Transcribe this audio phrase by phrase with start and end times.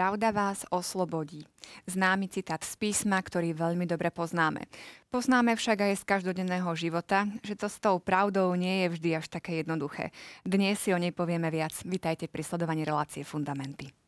[0.00, 1.44] Pravda vás oslobodí.
[1.84, 4.64] Známy citát z písma, ktorý veľmi dobre poznáme.
[5.12, 9.28] Poznáme však aj z každodenného života, že to s tou pravdou nie je vždy až
[9.28, 10.08] také jednoduché.
[10.40, 11.76] Dnes si o nej povieme viac.
[11.84, 13.99] Vítajte pri sledovaní relácie Fundamenty.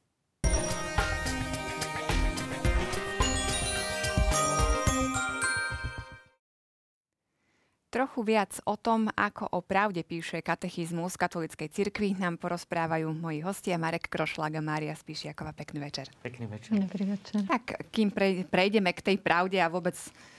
[7.92, 13.76] Trochu viac o tom, ako o pravde píše katechizmus katolíckej cirkvi, nám porozprávajú moji hostia
[13.76, 15.52] Marek Krošlag a Mária Spíšiaková.
[15.52, 16.08] Pekný večer.
[16.24, 16.72] Pekný večer.
[16.72, 17.44] Dobrý večer.
[17.44, 18.08] Tak, kým
[18.48, 19.92] prejdeme k tej pravde a vôbec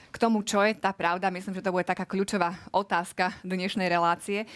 [0.09, 4.45] k tomu, čo je tá pravda, myslím, že to bude taká kľúčová otázka dnešnej relácie.
[4.45, 4.47] E,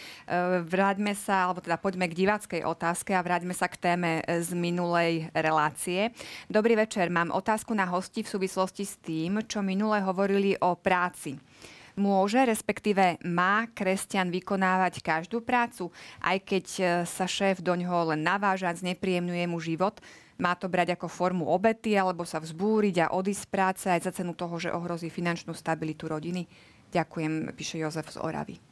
[0.66, 5.30] vráťme sa, alebo teda poďme k diváckej otázke a vráťme sa k téme z minulej
[5.38, 6.10] relácie.
[6.50, 11.38] Dobrý večer, mám otázku na hosti v súvislosti s tým, čo minule hovorili o práci.
[11.98, 15.90] Môže, respektíve má kresťan vykonávať každú prácu,
[16.22, 19.98] aj keď e, sa šéf do ňoho len naváža, znepríjemňuje mu život?
[20.38, 24.12] Má to brať ako formu obety, alebo sa vzbúriť a odísť z práce aj za
[24.14, 26.46] cenu toho, že ohrozí finančnú stabilitu rodiny?
[26.94, 28.62] Ďakujem, píše Jozef z Oravy.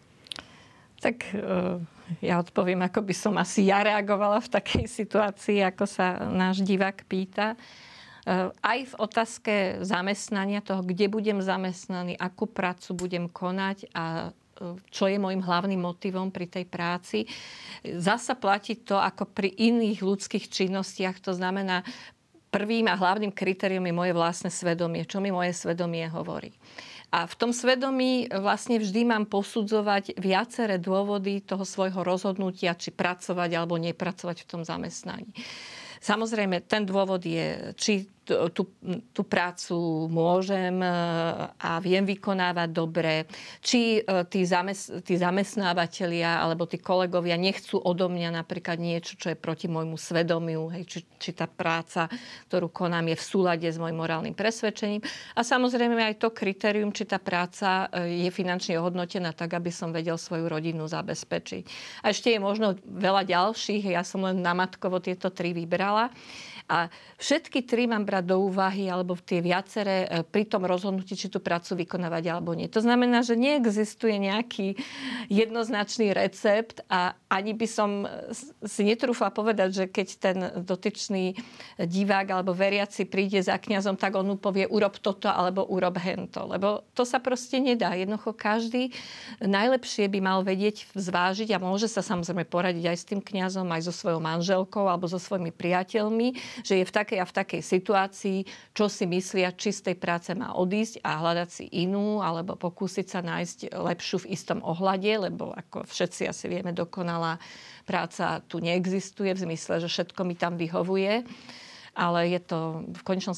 [1.02, 1.42] Tak e,
[2.22, 7.02] ja odpoviem, ako by som asi ja reagovala v takej situácii, ako sa náš divák
[7.10, 7.58] pýta.
[7.58, 7.95] Eh,
[8.58, 9.54] aj v otázke
[9.86, 15.78] zamestnania, toho, kde budem zamestnaný, akú prácu budem konať a eh, čo je môjim hlavným
[15.78, 17.30] motivom pri tej práci.
[17.86, 21.86] Zasa platí to ako pri iných ľudských činnostiach, to znamená,
[22.50, 26.50] prvým a hlavným kritériom je moje vlastné svedomie, čo mi moje svedomie hovorí.
[27.14, 33.50] A v tom svedomí vlastne vždy mám posudzovať viaceré dôvody toho svojho rozhodnutia, či pracovať
[33.54, 35.30] alebo nepracovať v tom zamestnaní.
[36.02, 38.62] Samozrejme, ten dôvod je, či tú,
[39.14, 40.88] tú prácu môžem e,
[41.54, 43.30] a viem vykonávať dobre,
[43.62, 49.30] či e, tí, zamest, tí zamestnávateľia alebo tí kolegovia nechcú odo mňa napríklad niečo, čo
[49.30, 52.10] je proti môjmu svedomiu, hej, či, či tá práca,
[52.50, 55.00] ktorú konám, je v súlade s môjim morálnym presvedčením.
[55.38, 59.94] A samozrejme aj to kritérium, či tá práca e, je finančne ohodnotená tak, aby som
[59.94, 61.64] vedel svoju rodinu zabezpečiť.
[62.02, 66.10] A ešte je možno veľa ďalších, ja som len namatkovo tieto tri vybrala.
[66.66, 71.30] A všetky tri mám brať do úvahy, alebo tie viaceré e, pri tom rozhodnutí, či
[71.30, 72.66] tú prácu vykonávať alebo nie.
[72.74, 74.74] To znamená, že neexistuje nejaký
[75.30, 78.34] jednoznačný recept a ani by som e,
[78.66, 81.38] si netrúfala povedať, že keď ten dotyčný
[81.78, 86.50] divák alebo veriaci príde za kňazom, tak on mu povie urob toto alebo urob hento.
[86.50, 87.94] Lebo to sa proste nedá.
[87.94, 88.90] Jednoducho každý
[89.38, 93.86] najlepšie by mal vedieť zvážiť a môže sa samozrejme poradiť aj s tým kňazom, aj
[93.86, 98.38] so svojou manželkou alebo so svojimi priateľmi, že je v takej a v takej situácii,
[98.72, 103.06] čo si myslia, či z tej práce má odísť a hľadať si inú, alebo pokúsiť
[103.08, 107.36] sa nájsť lepšiu v istom ohľade, lebo ako všetci asi vieme, dokonalá
[107.86, 111.24] práca tu neexistuje v zmysle, že všetko mi tam vyhovuje.
[111.96, 113.32] Ale je to v konečnom,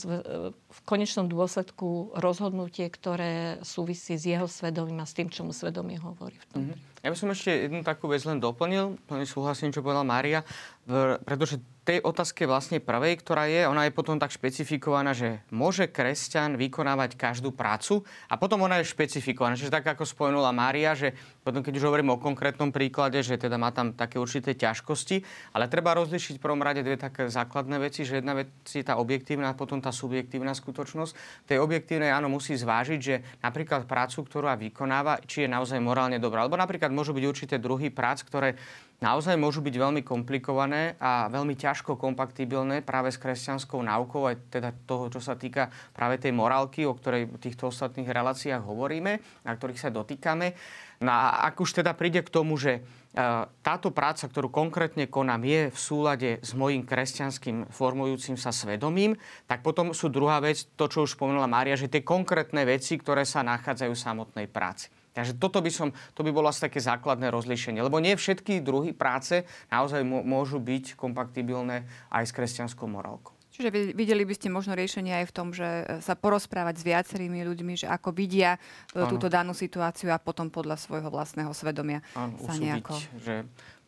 [0.78, 5.98] v konečnom dôsledku rozhodnutie, ktoré súvisí s jeho svedomím a s tým, čo mu svedomie
[5.98, 6.38] hovorí.
[6.38, 6.60] V tom.
[6.62, 7.02] Mm-hmm.
[7.02, 10.42] Ja by som ešte jednu takú vec len doplnil, plne súhlasím, čo povedala Mária,
[11.22, 16.60] pretože tej otázke vlastne prvej, ktorá je, ona je potom tak špecifikovaná, že môže kresťan
[16.60, 19.56] vykonávať každú prácu a potom ona je špecifikovaná.
[19.56, 23.56] Čiže tak ako spomenula Mária, že potom keď už hovorím o konkrétnom príklade, že teda
[23.56, 25.24] má tam také určité ťažkosti,
[25.56, 29.00] ale treba rozlišiť v prvom rade dve také základné veci, že jedna vec je tá
[29.00, 31.12] objektívna a potom tá subjektívna skutočnosť.
[31.48, 36.44] Tej objektívnej áno musí zvážiť, že napríklad prácu, ktorú vykonáva, či je naozaj morálne dobrá.
[36.44, 38.60] Alebo napríklad môžu byť určité druhy prác, ktoré
[38.98, 44.74] naozaj môžu byť veľmi komplikované a veľmi ťažko kompatibilné práve s kresťanskou náukou, aj teda
[44.86, 49.52] toho, čo sa týka práve tej morálky, o ktorej v týchto ostatných reláciách hovoríme, na
[49.54, 50.58] ktorých sa dotýkame.
[50.98, 52.80] No a ak už teda príde k tomu, že e,
[53.62, 59.14] táto práca, ktorú konkrétne konám, je v súlade s mojim kresťanským formujúcim sa svedomím,
[59.46, 63.22] tak potom sú druhá vec, to, čo už spomenula Mária, že tie konkrétne veci, ktoré
[63.22, 64.90] sa nachádzajú v samotnej práci.
[65.18, 67.82] Takže toto by som, to by bolo asi také základné rozlíšenie.
[67.82, 71.82] Lebo nie všetky druhy práce naozaj môžu byť kompatibilné
[72.14, 73.34] aj s kresťanskou morálkou.
[73.58, 77.42] Čiže videli by ste možno riešenie aj v tom, že e, sa porozprávať s viacerými
[77.42, 78.54] ľuďmi, že ako vidia
[78.94, 79.10] ano.
[79.10, 82.94] túto danú situáciu a potom podľa svojho vlastného svedomia ano, sa nejako...
[83.18, 83.42] že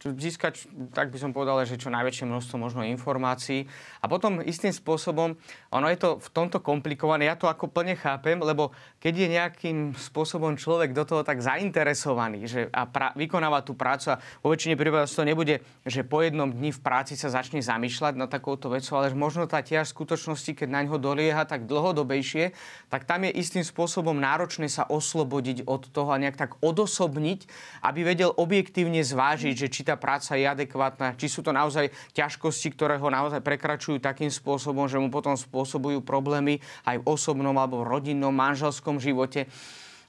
[0.04, 0.64] získať,
[0.96, 3.68] tak by som povedal, že čo najväčšie množstvo možno informácií.
[4.00, 5.36] A potom istým spôsobom,
[5.68, 9.78] ono je to v tomto komplikované, ja to ako plne chápem, lebo keď je nejakým
[9.92, 14.78] spôsobom človek do toho tak zainteresovaný že a pra, vykonáva tú prácu a vo väčšine
[14.80, 18.96] prípadov to nebude, že po jednom dni v práci sa začne zamýšľať na takouto vecou,
[18.96, 22.56] ale možno tá tiež v skutočnosti, keď na ňo dolieha tak dlhodobejšie,
[22.88, 27.44] tak tam je istým spôsobom náročné sa oslobodiť od toho a nejak tak odosobniť,
[27.84, 32.70] aby vedel objektívne zvážiť, že či tá práca je adekvátna, či sú to naozaj ťažkosti,
[32.78, 37.82] ktoré ho naozaj prekračujú takým spôsobom, že mu potom spôsobujú problémy aj v osobnom alebo
[37.82, 39.50] v rodinnom, manželskom živote.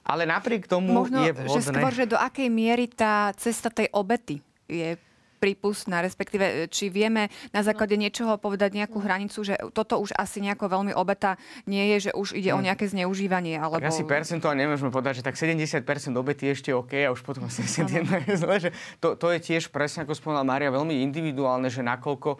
[0.06, 1.58] Ale napriek tomu Možno, je vhodné...
[1.58, 4.98] že skôr, že do akej miery tá cesta tej obety je
[5.42, 10.70] prípustná, respektíve či vieme na základe niečoho povedať nejakú hranicu, že toto už asi nejako
[10.70, 11.34] veľmi obeta
[11.66, 12.70] nie je, že už ide o hm.
[12.70, 13.58] nejaké zneužívanie.
[13.58, 13.82] Alebo...
[13.82, 15.82] Tak asi percentuálne nemôžeme povedať, že tak 70%
[16.14, 18.56] obety je ešte OK a už potom 71 je zle.
[18.62, 18.70] Že
[19.02, 22.38] to, to je tiež presne, ako spomínala Mária, veľmi individuálne, že nakoľko...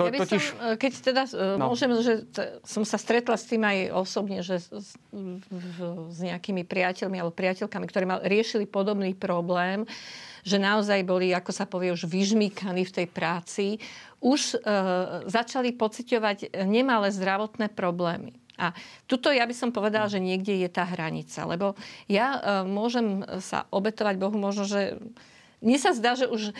[0.00, 0.40] To, ja by totiž...
[0.40, 1.68] som, e, keď teda e, no.
[1.68, 6.64] môžem, že t- som sa stretla s tým aj osobne, že s, v, s nejakými
[6.64, 9.84] priateľmi alebo priateľkami, ktorí mal, riešili podobný problém,
[10.44, 13.66] že naozaj boli, ako sa povie, už vyžmýkaní v tej práci,
[14.20, 14.68] už e,
[15.28, 18.36] začali pociťovať nemalé zdravotné problémy.
[18.60, 18.76] A
[19.08, 21.72] tuto ja by som povedala, že niekde je tá hranica, lebo
[22.04, 25.00] ja e, môžem sa obetovať Bohu možno, že
[25.60, 26.52] mne sa zdá, že už e,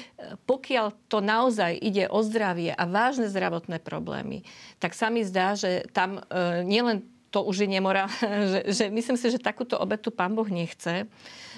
[0.44, 4.44] pokiaľ to naozaj ide o zdravie a vážne zdravotné problémy,
[4.76, 8.15] tak sa mi zdá, že tam e, nielen to už je nemorálne,
[8.53, 11.06] že, že myslím si, že takúto obetu pán Boh nechce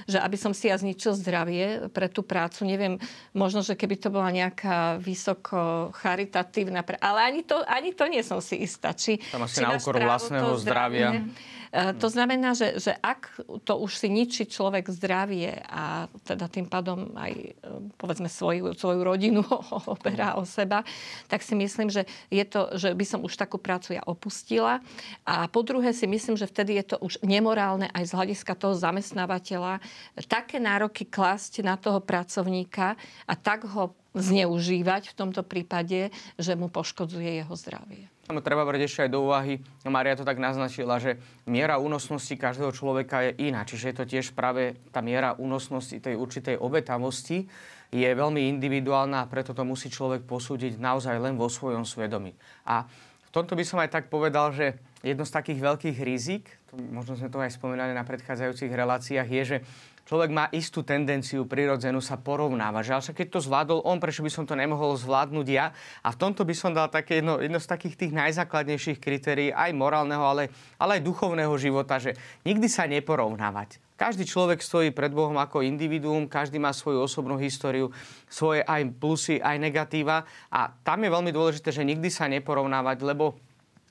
[0.06, 2.66] že aby som si ja zničil zdravie pre tú prácu.
[2.66, 2.98] Neviem,
[3.34, 6.82] možno, že keby to bola nejaká vysoko charitatívna...
[6.98, 8.94] Ale ani to, ani to nie som si istá.
[8.94, 11.08] Či, Tam asi na úkor vlastného zdravia.
[11.22, 13.32] zdravia Eh, to znamená, že, že ak
[13.64, 17.52] to už si ničí človek zdravie a teda tým pádom aj eh,
[17.96, 19.40] povedzme svoju, svoju rodinu
[19.96, 20.84] operá o seba,
[21.32, 24.84] tak si myslím, že, je to, že by som už takú prácu ja opustila.
[25.24, 28.74] A po druhé si myslím, že vtedy je to už nemorálne aj z hľadiska toho
[28.76, 29.82] zamestnávateľa
[30.28, 32.94] také nároky klasť na toho pracovníka
[33.26, 38.12] a tak ho zneužívať v tomto prípade, že mu poškodzuje jeho zdravie.
[38.30, 42.70] No, treba brať ešte aj do úvahy, Maria to tak naznačila, že miera únosnosti každého
[42.70, 43.66] človeka je iná.
[43.66, 47.50] Čiže je to tiež práve tá miera únosnosti tej určitej obetavosti
[47.92, 52.32] je veľmi individuálna a preto to musí človek posúdiť naozaj len vo svojom svedomí.
[52.64, 52.88] A
[53.28, 57.28] v tomto by som aj tak povedal, že jedno z takých veľkých rizik, možno sme
[57.28, 59.58] to aj spomínali na predchádzajúcich reláciách, je, že
[60.06, 62.82] človek má istú tendenciu prirodzenú sa porovnávať.
[62.86, 65.74] Že ale keď to zvládol on, prečo by som to nemohol zvládnuť ja?
[66.06, 69.74] A v tomto by som dal také jedno, jedno z takých tých najzákladnejších kritérií aj
[69.74, 72.14] morálneho, ale, ale aj duchovného života, že
[72.46, 73.82] nikdy sa neporovnávať.
[73.92, 77.94] Každý človek stojí pred Bohom ako individuum, každý má svoju osobnú históriu,
[78.26, 83.38] svoje aj plusy, aj negatíva a tam je veľmi dôležité, že nikdy sa neporovnávať, lebo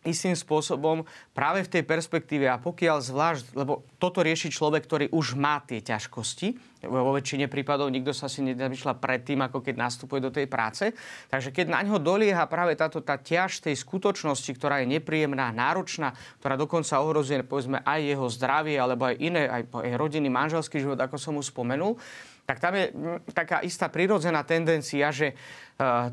[0.01, 5.37] istým spôsobom práve v tej perspektíve a pokiaľ zvlášť, lebo toto rieši človek, ktorý už
[5.37, 10.33] má tie ťažkosti, vo väčšine prípadov nikto sa si nezamýšľa predtým, ako keď nastupuje do
[10.33, 10.89] tej práce.
[11.29, 16.17] Takže keď na ňo dolieha práve táto tá ťaž tej skutočnosti, ktorá je nepríjemná, náročná,
[16.41, 20.97] ktorá dokonca ohrozuje povedzme aj jeho zdravie, alebo aj iné, aj, aj rodiny, manželský život,
[20.97, 22.01] ako som mu spomenul,
[22.45, 22.91] tak tam je
[23.31, 25.37] taká istá prirodzená tendencia, že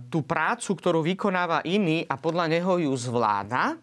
[0.08, 3.76] tú prácu, ktorú vykonáva iný a podľa neho ju zvláda,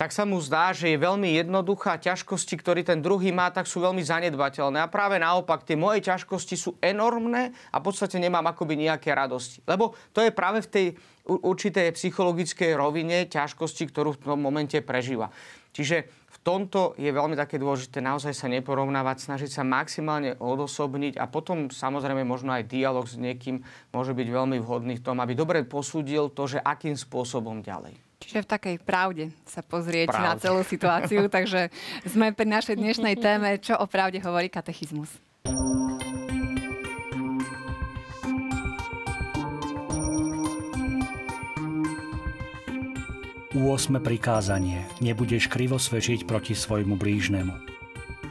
[0.00, 2.00] tak sa mu zdá, že je veľmi jednoduchá.
[2.00, 4.80] Ťažkosti, ktorý ten druhý má, tak sú veľmi zanedbateľné.
[4.80, 9.60] A práve naopak, tie moje ťažkosti sú enormné a v podstate nemám akoby nejaké radosti.
[9.68, 10.86] Lebo to je práve v tej
[11.28, 15.28] určitej psychologickej rovine ťažkosti, ktorú v tom momente prežíva.
[15.76, 21.68] Čiže tomto je veľmi také dôležité naozaj sa neporovnávať, snažiť sa maximálne odosobniť a potom
[21.68, 23.60] samozrejme možno aj dialog s niekým
[23.92, 27.96] môže byť veľmi vhodný v tom, aby dobre posúdil to, že akým spôsobom ďalej.
[28.20, 30.26] Čiže v takej pravde sa pozrieť pravde.
[30.28, 31.26] na celú situáciu.
[31.34, 31.72] takže
[32.04, 35.08] sme pri našej dnešnej téme, čo o pravde hovorí katechizmus.
[43.50, 43.98] 8.
[43.98, 44.86] prikázanie.
[45.02, 47.50] Nebudeš krivo svedčiť proti svojmu blížnemu.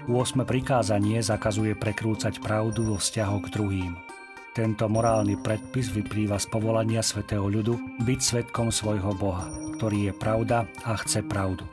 [0.08, 0.48] 8.
[0.48, 3.94] prikázanie zakazuje prekrúcať pravdu vo vzťahu k druhým.
[4.56, 10.64] Tento morálny predpis vyplýva z povolania svätého ľudu byť svetkom svojho Boha, ktorý je pravda
[10.88, 11.68] a chce pravdu.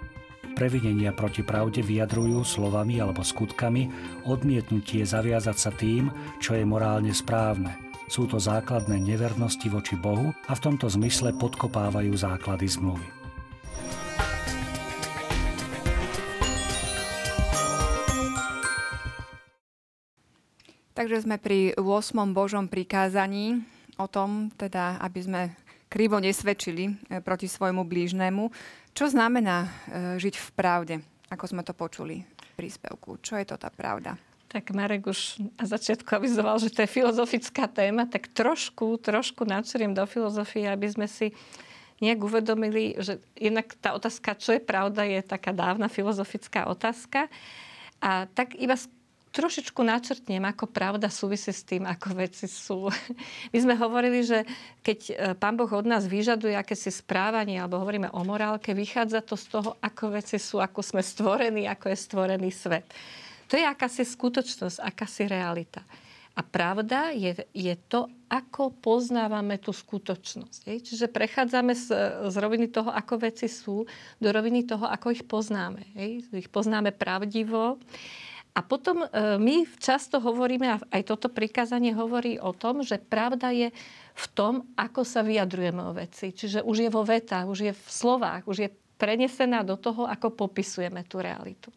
[0.59, 3.87] Previnenia proti pravde vyjadrujú slovami alebo skutkami
[4.27, 6.11] odmietnutie zaviazať sa tým,
[6.43, 7.79] čo je morálne správne.
[8.11, 13.16] Sú to základné nevernosti voči Bohu a v tomto zmysle podkopávajú základy zmluvy.
[20.97, 21.85] Takže sme pri 8.
[22.33, 23.61] Božom prikázaní
[24.01, 25.43] o tom, teda, aby sme
[25.93, 28.49] krivo nesvedčili e, proti svojmu blížnemu.
[28.97, 29.69] Čo znamená e,
[30.17, 30.95] žiť v pravde,
[31.29, 33.21] ako sme to počuli v príspevku?
[33.21, 34.17] Čo je to tá pravda?
[34.49, 39.93] Tak Marek už na začiatku avizoval, že to je filozofická téma, tak trošku, trošku načriem
[39.93, 41.37] do filozofie, aby sme si
[42.01, 47.29] nejak uvedomili, že jednak tá otázka, čo je pravda, je taká dávna filozofická otázka.
[48.01, 48.81] A tak iba
[49.37, 52.89] trošičku načrtnem, ako pravda súvisí s tým, ako veci sú.
[53.53, 54.49] My sme hovorili, že
[54.81, 59.37] keď e, Pán Boh od nás vyžaduje akési správanie, alebo hovoríme o morálke, vychádza to
[59.37, 62.89] z toho, ako veci sú, ako sme stvorení, ako je stvorený svet.
[63.53, 65.85] To je akási skutočnosť, akási realita.
[66.37, 70.69] A pravda je, je to, ako poznávame tú skutočnosť.
[70.69, 70.77] Je?
[70.85, 71.89] Čiže prechádzame z,
[72.29, 73.89] z roviny toho, ako veci sú,
[74.21, 75.81] do roviny toho, ako ich poznáme.
[75.97, 76.21] Je?
[76.37, 77.81] Ich poznáme pravdivo.
[78.57, 83.53] A potom e, my často hovoríme, a aj toto prikázanie hovorí o tom, že pravda
[83.53, 83.69] je
[84.17, 86.33] v tom, ako sa vyjadrujeme o veci.
[86.33, 90.33] Čiže už je vo vetách, už je v slovách, už je prenesená do toho, ako
[90.33, 91.69] popisujeme tú realitu.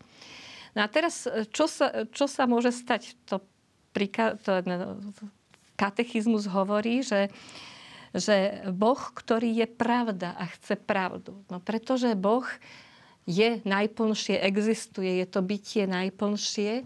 [0.71, 3.19] No a teraz, e, čo sa, čo sa môže stať?
[3.27, 3.43] To
[4.45, 4.53] to,
[5.75, 7.31] katechizmus hovorí, že,
[8.15, 11.43] že Boh, ktorý je pravda a chce pravdu.
[11.51, 12.45] No pretože Boh
[13.29, 16.83] je najplnšie, existuje, je to bytie najplnšie, e,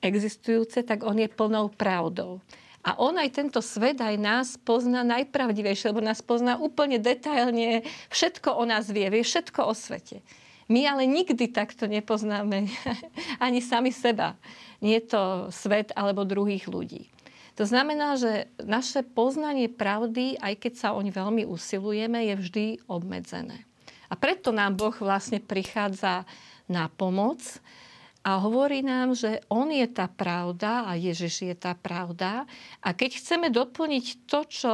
[0.00, 2.40] existujúce, tak on je plnou pravdou.
[2.84, 8.56] A on aj tento svet, aj nás pozná najpravdivejšie, lebo nás pozná úplne detailne, všetko
[8.56, 10.24] o nás vie, vie všetko o svete.
[10.68, 12.68] My ale nikdy takto nepoznáme
[13.44, 14.40] ani sami seba.
[14.80, 17.12] Nie to svet alebo druhých ľudí.
[17.54, 23.68] To znamená, že naše poznanie pravdy, aj keď sa oň veľmi usilujeme, je vždy obmedzené.
[24.14, 26.22] A preto nám Boh vlastne prichádza
[26.70, 27.42] na pomoc
[28.22, 32.46] a hovorí nám, že On je tá pravda a Ježiš je tá pravda.
[32.78, 34.72] A keď chceme doplniť to, čo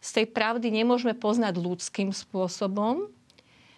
[0.00, 3.12] z tej pravdy nemôžeme poznať ľudským spôsobom,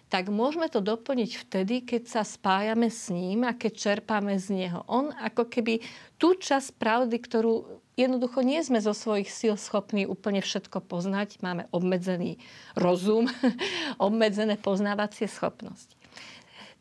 [0.07, 4.87] tak môžeme to doplniť vtedy, keď sa spájame s ním a keď čerpáme z neho.
[4.87, 5.83] On ako keby
[6.15, 11.69] tú časť pravdy, ktorú jednoducho nie sme zo svojich síl schopní úplne všetko poznať, máme
[11.69, 12.41] obmedzený
[12.73, 13.29] rozum,
[14.01, 15.93] obmedzené poznávacie schopnosti.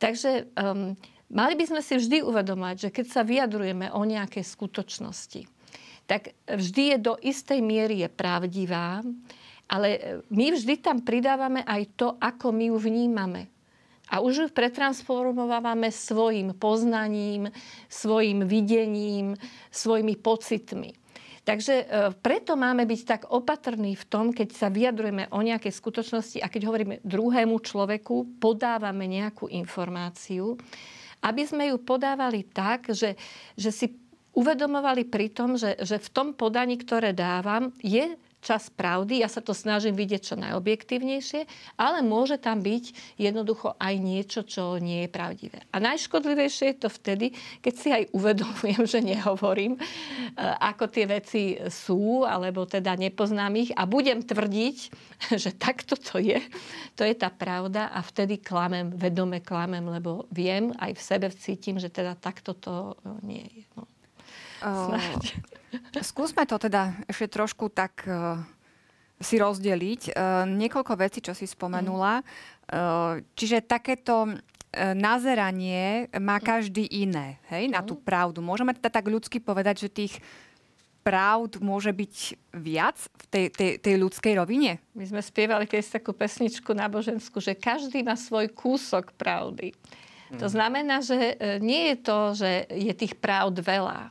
[0.02, 0.99] Takže um,
[1.31, 5.47] mali by sme si vždy uvedomať, že keď sa vyjadrujeme o nejakej skutočnosti,
[6.11, 9.00] tak vždy je do istej miery je pravdivá,
[9.71, 13.49] ale e, my vždy tam pridávame aj to, ako my ju vnímame.
[14.12, 17.49] A už ju pretransformovávame svojim poznaním,
[17.88, 19.38] svojim videním,
[19.73, 21.01] svojimi pocitmi.
[21.43, 21.85] Takže e,
[22.23, 26.63] preto máme byť tak opatrní v tom, keď sa vyjadrujeme o nejakej skutočnosti a keď
[26.71, 30.55] hovoríme druhému človeku, podávame nejakú informáciu,
[31.23, 33.19] aby sme ju podávali tak, že,
[33.59, 33.87] že si
[34.39, 39.23] uvedomovali pri tom, že, že v tom podaní, ktoré dávam, je čas pravdy.
[39.23, 41.47] Ja sa to snažím vidieť čo najobjektívnejšie,
[41.79, 45.63] ale môže tam byť jednoducho aj niečo, čo nie je pravdivé.
[45.71, 47.31] A najškodlivejšie je to vtedy,
[47.63, 49.81] keď si aj uvedomujem, že nehovorím, e,
[50.59, 54.77] ako tie veci sú, alebo teda nepoznám ich a budem tvrdiť,
[55.43, 56.43] že takto to je.
[56.99, 61.79] To je tá pravda a vtedy klamem, vedome klamem, lebo viem, aj v sebe cítim,
[61.79, 63.65] že teda takto to nie je.
[63.79, 63.92] No.
[64.62, 65.23] Snáď.
[66.00, 68.38] Skúsme to teda ešte trošku tak uh,
[69.19, 70.14] si rozdeliť.
[70.14, 72.23] Uh, niekoľko vecí, čo si spomenula.
[72.71, 74.38] Uh, čiže takéto
[74.73, 78.40] nazeranie má každý iné, hej, na tú pravdu.
[78.40, 80.16] Môžeme teda tak ľudsky povedať, že tých
[81.04, 82.14] pravd môže byť
[82.57, 84.81] viac v tej, tej, tej ľudskej rovine?
[84.97, 89.76] My sme spievali keď takú pesničku náboženskú, že každý má svoj kúsok pravdy.
[90.33, 90.40] Mm.
[90.40, 94.09] To znamená, že nie je to, že je tých pravd veľa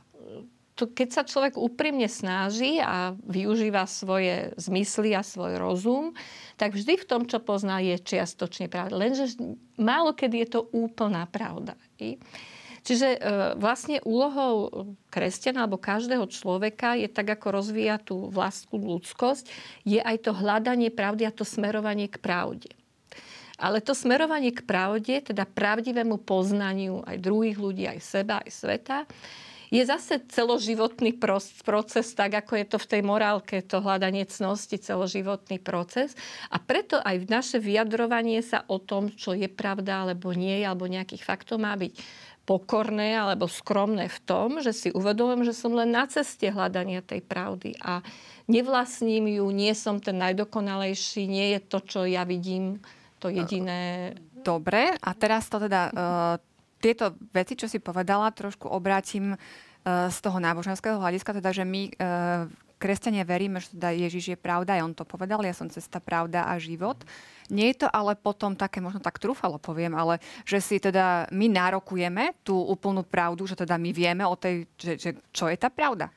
[0.72, 6.16] to, keď sa človek úprimne snaží a využíva svoje zmysly a svoj rozum,
[6.56, 8.96] tak vždy v tom, čo pozná, je čiastočne pravda.
[8.96, 9.36] Lenže
[9.76, 11.76] málo kedy je to úplná pravda.
[12.82, 13.18] Čiže e,
[13.62, 19.46] vlastne úlohou kresťana alebo každého človeka je tak, ako rozvíja tú vlastnú ľudskosť,
[19.86, 22.74] je aj to hľadanie pravdy a to smerovanie k pravde.
[23.62, 28.98] Ale to smerovanie k pravde, teda pravdivému poznaniu aj druhých ľudí, aj seba, aj sveta,
[29.72, 31.16] je zase celoživotný
[31.64, 36.12] proces, tak ako je to v tej morálke, to hľadanie cnosti, celoživotný proces.
[36.52, 40.84] A preto aj v naše vyjadrovanie sa o tom, čo je pravda alebo nie, alebo
[40.84, 41.96] nejakých faktov má byť
[42.44, 47.24] pokorné alebo skromné v tom, že si uvedomujem, že som len na ceste hľadania tej
[47.24, 48.04] pravdy a
[48.50, 52.82] nevlastním ju, nie som ten najdokonalejší, nie je to, čo ja vidím,
[53.22, 54.12] to jediné.
[54.42, 56.51] Dobre, a teraz to teda uh,
[56.82, 59.36] tieto veci, čo si povedala, trošku obrátim e,
[59.86, 61.90] z toho náboženského hľadiska, teda, že my e,
[62.82, 66.50] kresťania veríme, že teda Ježiš je pravda, aj on to povedal, ja som cesta, pravda
[66.50, 66.98] a život.
[67.46, 71.46] Nie je to ale potom také, možno tak trúfalo poviem, ale že si teda my
[71.46, 75.70] nárokujeme tú úplnú pravdu, že teda my vieme o tej, že, že čo je tá
[75.70, 76.10] pravda.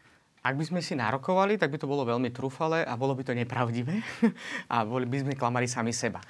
[0.45, 3.33] Ak by sme si nárokovali, tak by to bolo veľmi trúfale a bolo by to
[3.33, 4.01] nepravdivé
[4.73, 6.21] a boli by sme klamali sami seba.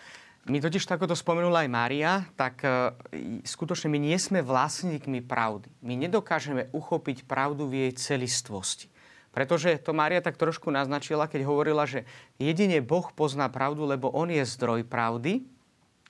[0.45, 2.93] My totiž, ako to spomenula aj Mária, tak uh,
[3.41, 5.73] skutočne my nie sme vlastníkmi pravdy.
[5.81, 8.93] My nedokážeme uchopiť pravdu v jej celistvosti.
[9.33, 12.07] Pretože to Mária tak trošku naznačila, keď hovorila, že
[12.39, 15.43] jedine Boh pozná pravdu, lebo On je zdroj pravdy,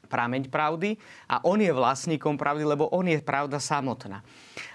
[0.07, 0.97] prameň pravdy
[1.29, 4.21] a On je vlastníkom pravdy, lebo On je pravda samotná.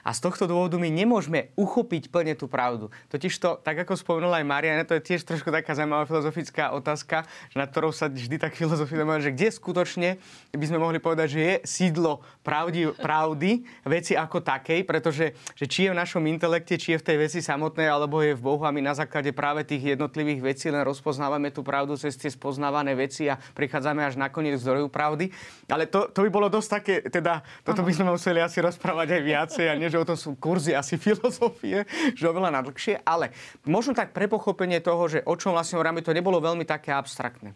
[0.01, 2.89] A z tohto dôvodu my nemôžeme uchopiť plne tú pravdu.
[3.13, 7.29] Totiž to, tak ako spomenula aj Mariana, to je tiež trošku taká zaujímavá filozofická otázka,
[7.53, 10.09] na ktorou sa vždy tak filozofujeme, že kde skutočne
[10.53, 15.89] by sme mohli povedať, že je sídlo pravdy, pravdy veci ako takej, pretože že či
[15.89, 18.73] je v našom intelekte, či je v tej veci samotnej, alebo je v Bohu a
[18.73, 23.29] my na základe práve tých jednotlivých vecí len rozpoznávame tú pravdu cez tie spoznávané veci
[23.29, 25.20] a prichádzame až nakoniec k zdroju pravdy.
[25.69, 29.23] Ale to, to by bolo dosť také, teda toto by sme museli asi rozprávať aj
[29.27, 31.85] viacej a nie, že o tom sú kurzy asi filozofie,
[32.17, 33.35] že oveľa nadlhšie, ale
[33.69, 37.53] možno tak pre pochopenie toho, že o čom vlastne hovoríme, to nebolo veľmi také abstraktné.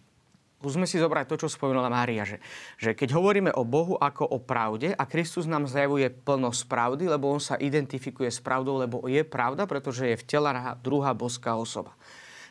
[0.64, 2.40] Skúsme si zobrať to, čo spomenula Mária, že,
[2.80, 7.28] že keď hovoríme o Bohu ako o pravde a Kristus nám zjavuje plnosť pravdy, lebo
[7.28, 11.92] on sa identifikuje s pravdou, lebo je pravda, pretože je vtelaná druhá boská osoba.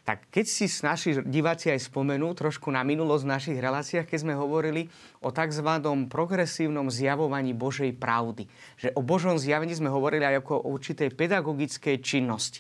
[0.04, 4.36] Tak keď si naši diváci aj spomenú trošku na minulosť v našich reláciách, keď sme
[4.36, 4.92] hovorili
[5.24, 5.70] o tzv.
[6.12, 8.52] progresívnom zjavovaní Božej pravdy.
[8.76, 12.60] Že o Božom zjavení sme hovorili aj ako o určitej pedagogickej činnosti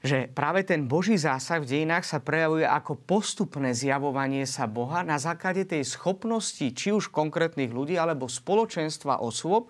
[0.00, 5.20] že práve ten Boží zásah v dejinách sa prejavuje ako postupné zjavovanie sa Boha na
[5.20, 9.68] základe tej schopnosti či už konkrétnych ľudí alebo spoločenstva osôb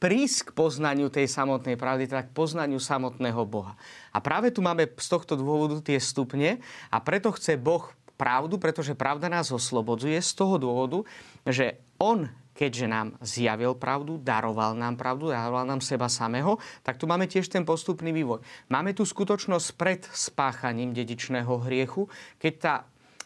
[0.00, 3.76] prísť k poznaniu tej samotnej pravdy, teda k poznaniu samotného Boha.
[4.10, 7.84] A práve tu máme z tohto dôvodu tie stupne a preto chce Boh
[8.16, 11.04] pravdu, pretože pravda nás oslobodzuje z toho dôvodu,
[11.44, 12.24] že On
[12.60, 17.48] keďže nám zjavil pravdu, daroval nám pravdu, daroval nám seba samého, tak tu máme tiež
[17.48, 18.44] ten postupný vývoj.
[18.68, 22.74] Máme tu skutočnosť pred spáchaním dedičného hriechu, keď tá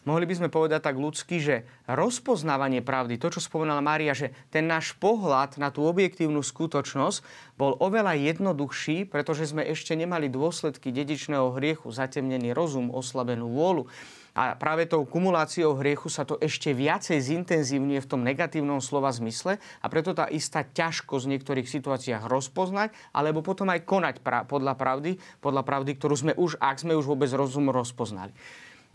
[0.05, 1.55] mohli by sme povedať tak ľudsky, že
[1.89, 7.25] rozpoznávanie pravdy, to, čo spomenala Mária, že ten náš pohľad na tú objektívnu skutočnosť
[7.57, 13.89] bol oveľa jednoduchší, pretože sme ešte nemali dôsledky dedičného hriechu, zatemnený rozum, oslabenú vôľu.
[14.35, 19.63] A práve tou kumuláciou hriechu sa to ešte viacej zintenzívňuje v tom negatívnom slova zmysle
[19.79, 24.75] a preto tá istá ťažkosť v niektorých situáciách rozpoznať, alebo potom aj konať pra- podľa
[24.75, 28.35] pravdy, podľa pravdy, ktorú sme už, ak sme už vôbec rozum rozpoznali.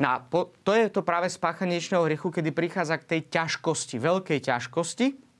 [0.00, 5.30] No po, to je to práve spáchanie hriechu, kedy prichádza k tej ťažkosti, veľkej ťažkosti,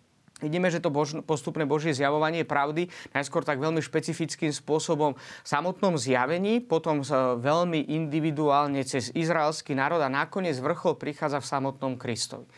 [0.40, 6.00] Vidíme, že to bož, postupné Božie zjavovanie pravdy najskôr tak veľmi špecifickým spôsobom v samotnom
[6.00, 7.04] zjavení, potom
[7.36, 12.48] veľmi individuálne cez izraelský národ a nakoniec vrchol prichádza v samotnom Kristovi.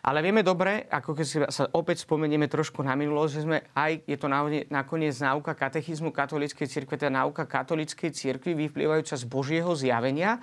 [0.00, 3.92] Ale vieme dobre, ako keď si sa opäť spomenieme trošku na minulosť, že sme aj,
[4.08, 4.32] je to
[4.72, 10.40] nakoniec náuka katechizmu katolíckej cirkve, teda náuka katolíckej cirkvi vyplývajúca z Božieho zjavenia,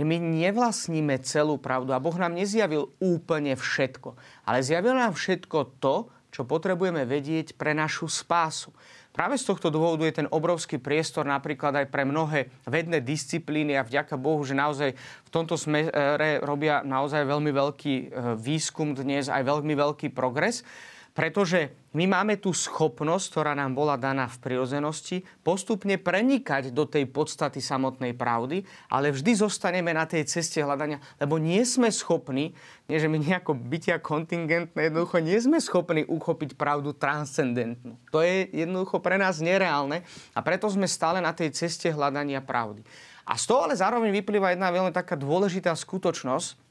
[0.00, 4.16] my nevlastníme celú pravdu a Boh nám nezjavil úplne všetko.
[4.48, 8.72] Ale zjavil nám všetko to, čo potrebujeme vedieť pre našu spásu.
[9.12, 13.84] Práve z tohto dôvodu je ten obrovský priestor napríklad aj pre mnohé vedné disciplíny a
[13.84, 18.04] vďaka Bohu, že naozaj v tomto smere robia naozaj veľmi veľký e,
[18.40, 20.64] výskum dnes, aj veľmi veľký progres.
[21.12, 27.04] Pretože my máme tú schopnosť, ktorá nám bola daná v prirozenosti, postupne prenikať do tej
[27.04, 32.56] podstaty samotnej pravdy, ale vždy zostaneme na tej ceste hľadania, lebo nie sme schopní,
[32.88, 38.00] nie že my nejako bytia kontingentné, jednoducho nie sme schopní uchopiť pravdu transcendentnú.
[38.08, 42.80] To je jednoducho pre nás nereálne a preto sme stále na tej ceste hľadania pravdy.
[43.28, 46.61] A z toho ale zároveň vyplýva jedna veľmi taká dôležitá skutočnosť,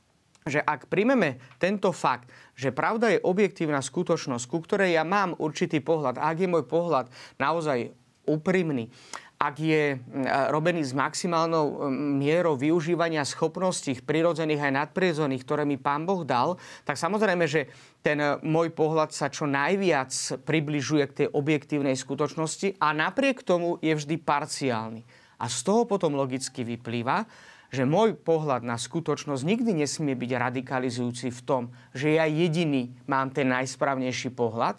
[0.45, 5.82] že ak príjmeme tento fakt, že pravda je objektívna skutočnosť, ku ktorej ja mám určitý
[5.82, 7.93] pohľad, ak je môj pohľad naozaj
[8.25, 8.89] úprimný,
[9.41, 9.97] ak je
[10.54, 17.01] robený s maximálnou mierou využívania schopností prirodzených aj nadprirodzených, ktoré mi pán Boh dal, tak
[17.01, 17.65] samozrejme, že
[18.06, 20.13] ten môj pohľad sa čo najviac
[20.45, 25.01] približuje k tej objektívnej skutočnosti a napriek tomu je vždy parciálny.
[25.41, 27.25] A z toho potom logicky vyplýva,
[27.72, 31.64] že môj pohľad na skutočnosť nikdy nesmie byť radikalizujúci v tom,
[31.96, 34.76] že ja jediný mám ten najsprávnejší pohľad,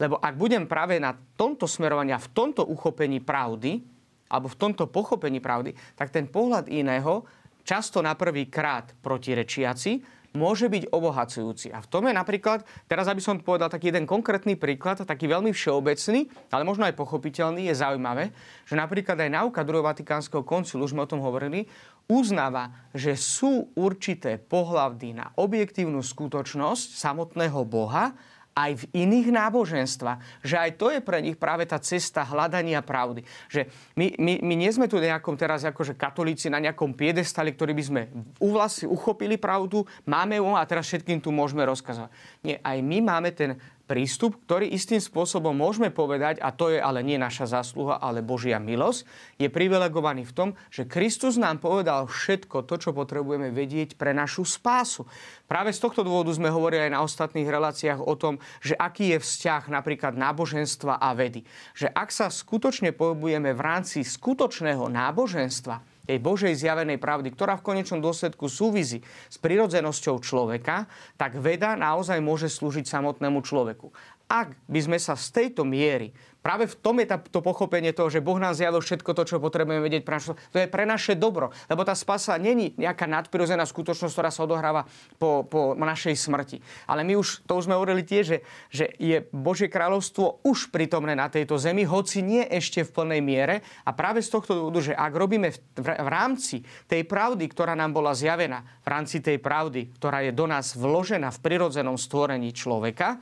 [0.00, 3.84] lebo ak budem práve na tomto smerovaní v tomto uchopení pravdy,
[4.32, 7.28] alebo v tomto pochopení pravdy, tak ten pohľad iného,
[7.60, 11.74] často na prvý krát protirečiaci, môže byť obohacujúci.
[11.74, 15.50] A v tom je napríklad, teraz aby som povedal taký jeden konkrétny príklad, taký veľmi
[15.50, 18.30] všeobecný, ale možno aj pochopiteľný, je zaujímavé,
[18.62, 21.66] že napríklad aj náuka druhého Vatikánskeho koncilu, už sme o tom hovorili,
[22.10, 28.10] uznáva, že sú určité pohľavdy na objektívnu skutočnosť samotného Boha
[28.50, 30.42] aj v iných náboženstvách.
[30.42, 33.22] Že aj to je pre nich práve tá cesta hľadania pravdy.
[33.46, 37.72] Že my, my, my nie sme tu nejakom teraz akože katolíci na nejakom piedestali, ktorí
[37.78, 38.00] by sme
[38.42, 42.10] u vlasti uchopili pravdu, máme ju a teraz všetkým tu môžeme rozkazovať.
[42.42, 43.56] Nie, aj my máme ten
[43.90, 48.62] prístup, ktorý istým spôsobom môžeme povedať, a to je ale nie naša zásluha, ale Božia
[48.62, 49.02] milosť,
[49.34, 54.46] je privilegovaný v tom, že Kristus nám povedal všetko to, čo potrebujeme vedieť pre našu
[54.46, 55.10] spásu.
[55.50, 59.18] Práve z tohto dôvodu sme hovorili aj na ostatných reláciách o tom, že aký je
[59.18, 61.42] vzťah napríklad náboženstva a vedy.
[61.74, 67.70] Že ak sa skutočne pohybujeme v rámci skutočného náboženstva, tej Božej zjavenej pravdy, ktorá v
[67.70, 68.98] konečnom dôsledku súvisí
[69.30, 73.94] s prirodzenosťou človeka, tak veda naozaj môže slúžiť samotnému človeku.
[74.26, 76.10] Ak by sme sa z tejto miery
[76.40, 79.84] Práve v tom je to pochopenie toho, že Boh nám zjavil všetko to, čo potrebujeme
[79.84, 80.02] vedieť.
[80.08, 81.52] Pre naše, to je pre naše dobro.
[81.68, 84.88] Lebo tá spasa není nejaká nadprirodzená skutočnosť, ktorá sa odohráva
[85.20, 86.64] po, po našej smrti.
[86.88, 88.38] Ale my už, to už sme hovorili tiež, že,
[88.72, 93.54] že je Božie kráľovstvo už prítomné na tejto zemi, hoci nie ešte v plnej miere.
[93.84, 97.92] A práve z tohto dôvodu, že ak robíme v, v rámci tej pravdy, ktorá nám
[97.92, 103.20] bola zjavená, v rámci tej pravdy, ktorá je do nás vložená v prirodzenom stvorení človeka,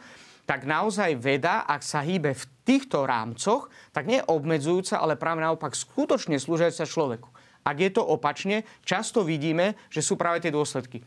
[0.48, 5.76] tak naozaj veda, ak sa hýbe v týchto rámcoch, tak nie obmedzujúca, ale práve naopak
[5.76, 7.28] skutočne slúžiaca človeku.
[7.68, 11.04] Ak je to opačne, často vidíme, že sú práve tie dôsledky.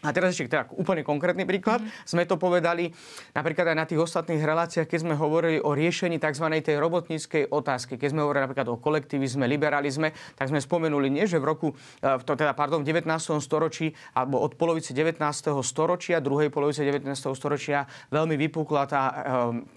[0.00, 1.84] A teraz ešte teda úplne konkrétny príklad.
[1.84, 1.92] Mm.
[2.08, 2.88] Sme to povedali
[3.36, 6.48] napríklad aj na tých ostatných reláciách, keď sme hovorili o riešení tzv.
[6.64, 8.00] tej robotníckej otázky.
[8.00, 11.68] Keď sme hovorili napríklad o kolektivizme, liberalizme, tak sme spomenuli nie, že v roku,
[12.00, 13.12] e, to teda, pardon, v 19.
[13.44, 15.20] storočí alebo od polovice 19.
[15.60, 17.04] storočia, druhej polovice 19.
[17.36, 19.14] storočia veľmi vypukla tá e,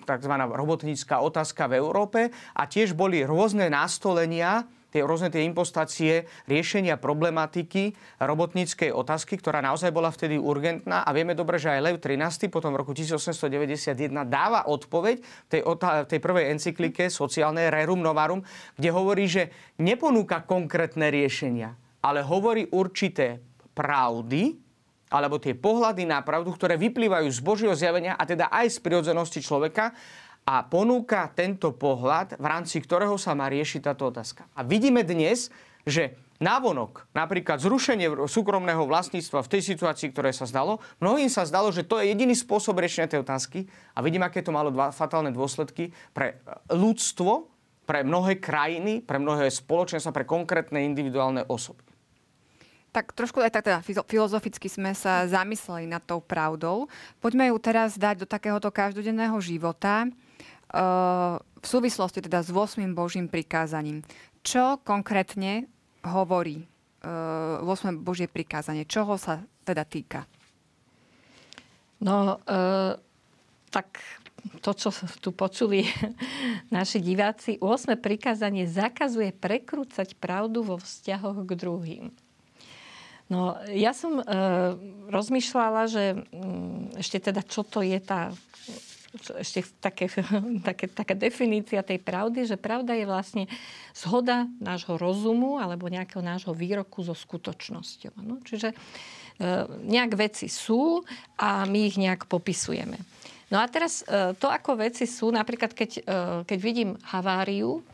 [0.08, 0.34] tzv.
[0.40, 7.98] robotnícka otázka v Európe a tiež boli rôzne nastolenia tie rôzne tie impostácie riešenia problematiky
[8.22, 12.54] robotníckej otázky, ktorá naozaj bola vtedy urgentná a vieme dobre, že aj Lev 13.
[12.54, 13.98] potom v roku 1891
[14.30, 15.66] dáva odpoveď tej,
[16.06, 18.46] tej prvej encyklike Sociálne Rerum Novarum,
[18.78, 21.74] kde hovorí, že neponúka konkrétne riešenia,
[22.06, 23.42] ale hovorí určité
[23.74, 24.62] pravdy,
[25.14, 29.46] alebo tie pohľady na pravdu, ktoré vyplývajú z Božieho zjavenia a teda aj z prirodzenosti
[29.46, 29.94] človeka
[30.44, 34.44] a ponúka tento pohľad, v rámci ktorého sa má riešiť táto otázka.
[34.56, 35.48] A vidíme dnes,
[35.88, 41.72] že návonok, napríklad zrušenie súkromného vlastníctva v tej situácii, ktoré sa zdalo, mnohým sa zdalo,
[41.72, 45.32] že to je jediný spôsob riešenia tej otázky a vidím, aké to malo dva fatálne
[45.32, 47.48] dôsledky pre e, ľudstvo,
[47.88, 51.84] pre mnohé krajiny, pre mnohé spoločenstva, pre konkrétne individuálne osoby.
[52.94, 56.86] Tak trošku aj tak teda filozoficky sme sa zamysleli nad tou pravdou.
[57.18, 60.06] Poďme ju teraz dať do takéhoto každodenného života
[60.74, 62.98] v súvislosti teda s 8.
[62.98, 64.02] Božím prikázaním.
[64.42, 65.70] Čo konkrétne
[66.02, 66.66] hovorí
[67.06, 67.64] 8.
[68.02, 68.90] Božie prikázanie?
[68.90, 70.26] Čoho sa teda týka?
[72.04, 73.00] No, e,
[73.72, 74.04] tak
[74.60, 74.92] to, čo
[75.24, 75.88] tu počuli
[76.76, 77.96] naši diváci, 8.
[78.00, 82.06] prikázanie zakazuje prekrúcať pravdu vo vzťahoch k druhým.
[83.32, 84.24] No, ja som e,
[85.08, 88.36] rozmýšľala, že m, mm, ešte teda, čo to je tá
[89.14, 90.10] ešte také,
[90.68, 93.44] také, taká definícia tej pravdy, že pravda je vlastne
[93.94, 98.14] zhoda nášho rozumu alebo nejakého nášho výroku so skutočnosťou.
[98.26, 98.42] No?
[98.42, 98.76] Čiže e,
[99.86, 101.06] nejak veci sú
[101.38, 102.98] a my ich nejak popisujeme.
[103.54, 106.02] No a teraz e, to, ako veci sú, napríklad keď, e,
[106.50, 107.86] keď vidím haváriu,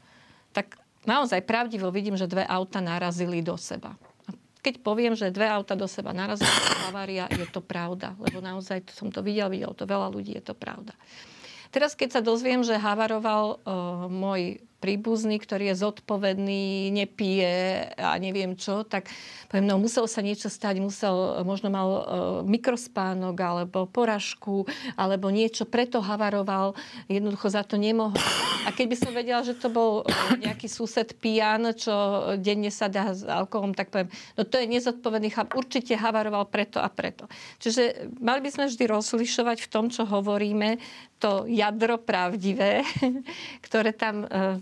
[0.56, 3.92] tak naozaj pravdivo vidím, že dve auta narazili do seba
[4.60, 6.52] keď poviem, že dve auta do seba narazili,
[6.90, 8.16] havária, je to pravda.
[8.20, 10.92] Lebo naozaj to som to videl, videl to veľa ľudí, je to pravda.
[11.70, 18.56] Teraz, keď sa dozviem, že havaroval uh, môj príbuzný, ktorý je zodpovedný, nepije a neviem
[18.56, 19.12] čo, tak
[19.52, 22.02] poviem, no musel sa niečo stať, musel, možno mal uh,
[22.48, 24.64] mikrospánok alebo poražku,
[24.96, 26.80] alebo niečo, preto havaroval,
[27.12, 28.16] jednoducho za to nemohol.
[28.64, 31.94] A keď by som vedela, že to bol uh, nejaký sused pijan, čo
[32.40, 34.08] denne sa dá s alkoholom, tak poviem,
[34.40, 37.28] no to je nezodpovedný chlap, určite havaroval preto a preto.
[37.60, 40.80] Čiže mali by sme vždy rozlišovať v tom, čo hovoríme,
[41.20, 42.82] to jadro pravdivé,
[43.66, 44.56] ktoré tam uh,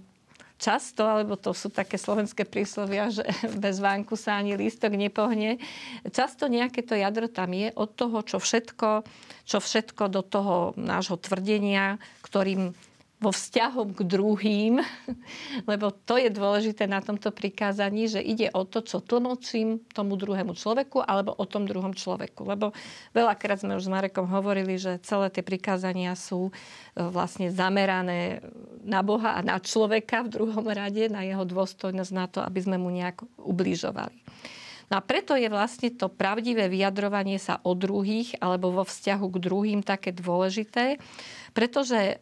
[0.58, 3.24] často, alebo to sú také slovenské príslovia, že
[3.64, 5.62] bez vánku sa ani lístok nepohne.
[6.10, 9.06] Často nejaké to jadro tam je od toho, čo všetko,
[9.46, 12.74] čo všetko do toho nášho tvrdenia, ktorým
[13.18, 14.78] vo vzťahom k druhým,
[15.72, 20.54] lebo to je dôležité na tomto prikázaní, že ide o to, čo tlmočím tomu druhému
[20.54, 22.46] človeku alebo o tom druhom človeku.
[22.46, 22.78] Lebo
[23.18, 26.52] veľakrát sme už s Marekom hovorili, že celé tie prikázania sú e,
[27.10, 28.46] vlastne zamerané
[28.86, 32.78] na Boha a na človeka v druhom rade, na jeho dôstojnosť, na to, aby sme
[32.78, 34.14] mu nejak ubližovali.
[34.88, 39.38] No a preto je vlastne to pravdivé vyjadrovanie sa o druhých alebo vo vzťahu k
[39.44, 40.96] druhým také dôležité,
[41.52, 42.16] pretože e,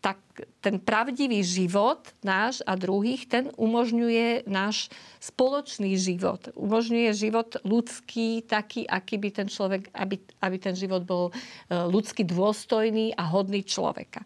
[0.00, 0.16] tak
[0.64, 4.88] ten pravdivý život náš a druhých, ten umožňuje náš
[5.20, 6.48] spoločný život.
[6.56, 11.32] Umožňuje život ľudský, taký, aký by ten človek, aby, aby ten život bol e,
[11.76, 14.24] ľudsky dôstojný a hodný človeka.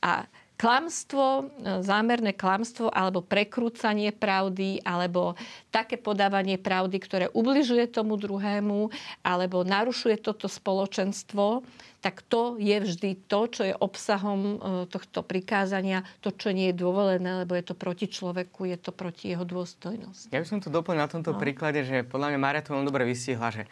[0.00, 0.24] A
[0.60, 5.32] klamstvo, e, zámerné klamstvo alebo prekrúcanie pravdy alebo
[5.72, 8.92] také podávanie pravdy, ktoré ubližuje tomu druhému
[9.24, 11.64] alebo narušuje toto spoločenstvo,
[12.04, 14.54] tak to je vždy to, čo je obsahom e,
[14.92, 19.32] tohto prikázania, to, čo nie je dovolené, lebo je to proti človeku, je to proti
[19.32, 20.28] jeho dôstojnosti.
[20.28, 21.40] Ja by som to doplnil na tomto no.
[21.40, 23.64] príklade, že podľa mňa Mária to veľmi dobre vystihla, že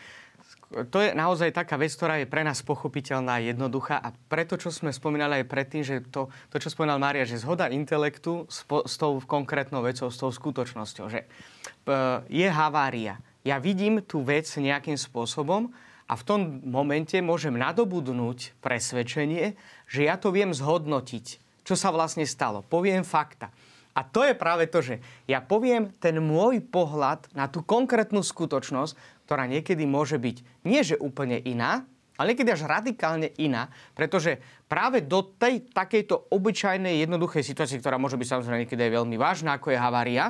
[0.69, 4.93] to je naozaj taká vec, ktorá je pre nás pochopiteľná, jednoduchá a preto, čo sme
[4.93, 9.01] spomínali aj predtým, že to, to čo spomínal Mária, že zhoda intelektu s, po, s
[9.01, 11.25] tou konkrétnou vecou, s tou skutočnosťou, že
[12.29, 13.17] je havária.
[13.49, 15.73] Ja vidím tú vec nejakým spôsobom
[16.05, 19.57] a v tom momente môžem nadobudnúť presvedčenie,
[19.89, 22.61] že ja to viem zhodnotiť, čo sa vlastne stalo.
[22.61, 23.49] Poviem fakta.
[23.99, 29.27] A to je práve to, že ja poviem ten môj pohľad na tú konkrétnu skutočnosť,
[29.27, 31.83] ktorá niekedy môže byť nie že úplne iná,
[32.15, 33.67] ale niekedy až radikálne iná,
[33.99, 34.39] pretože
[34.71, 39.59] práve do tej takejto obyčajnej, jednoduchej situácie, ktorá môže byť samozrejme niekedy aj veľmi vážna,
[39.59, 40.25] ako je havária,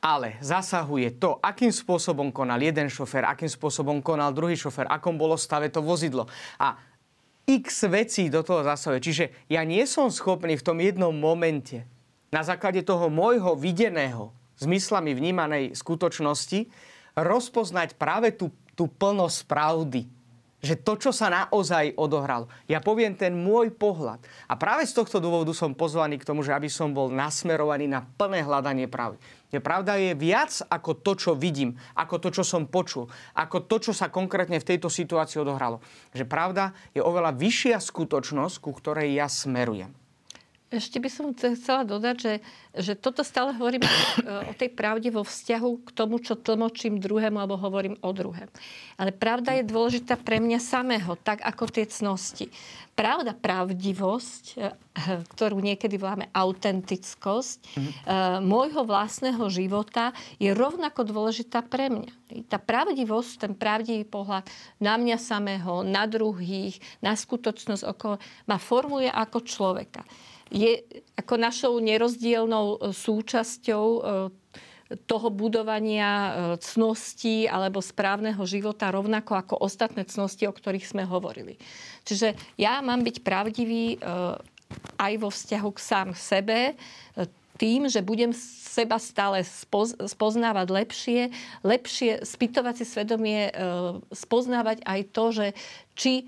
[0.00, 5.36] ale zasahuje to, akým spôsobom konal jeden šofer, akým spôsobom konal druhý šofer, akom bolo
[5.36, 6.24] stave to vozidlo.
[6.56, 6.80] A
[7.44, 9.04] x vecí do toho zasahuje.
[9.04, 11.84] Čiže ja nie som schopný v tom jednom momente
[12.30, 14.30] na základe toho môjho videného,
[14.62, 16.70] zmyslami vnímanej skutočnosti
[17.18, 20.02] rozpoznať práve tú, tú plnosť pravdy.
[20.60, 22.44] Že to, čo sa naozaj odohralo.
[22.68, 24.20] Ja poviem ten môj pohľad.
[24.44, 28.04] A práve z tohto dôvodu som pozvaný k tomu, že aby som bol nasmerovaný na
[28.04, 29.16] plné hľadanie pravdy.
[29.48, 33.88] Je pravda je viac ako to, čo vidím, ako to, čo som počul, ako to,
[33.88, 35.80] čo sa konkrétne v tejto situácii odohralo.
[36.12, 39.99] Že pravda je oveľa vyššia skutočnosť, ku ktorej ja smerujem.
[40.70, 42.34] Ešte by som chcela dodať, že,
[42.78, 43.90] že toto stále hovorím e,
[44.46, 48.46] o tej pravde vo vzťahu k tomu, čo tlmočím druhému alebo hovorím o druhé.
[48.94, 52.46] Ale pravda je dôležitá pre mňa samého, tak ako tie cnosti.
[52.94, 54.70] Pravda, pravdivosť, e,
[55.34, 58.42] ktorú niekedy voláme autentickosť, mm-hmm.
[58.46, 62.12] môjho vlastného života je rovnako dôležitá pre mňa.
[62.46, 64.46] Tá pravdivosť, ten pravdivý pohľad
[64.78, 70.06] na mňa samého, na druhých, na skutočnosť okolo, ma formuje ako človeka
[70.50, 70.82] je
[71.14, 74.00] ako našou nerozdielnou e, súčasťou e,
[75.06, 81.54] toho budovania e, cností alebo správneho života rovnako ako ostatné cnosti, o ktorých sme hovorili.
[82.02, 84.02] Čiže ja mám byť pravdivý
[84.98, 86.74] aj vo vzťahu k sám sebe,
[87.60, 89.44] tým, že budem seba stále
[90.08, 91.22] spoznávať lepšie,
[91.60, 93.52] lepšie spýtovať si svedomie,
[94.08, 95.46] spoznávať aj to, že
[95.92, 96.24] či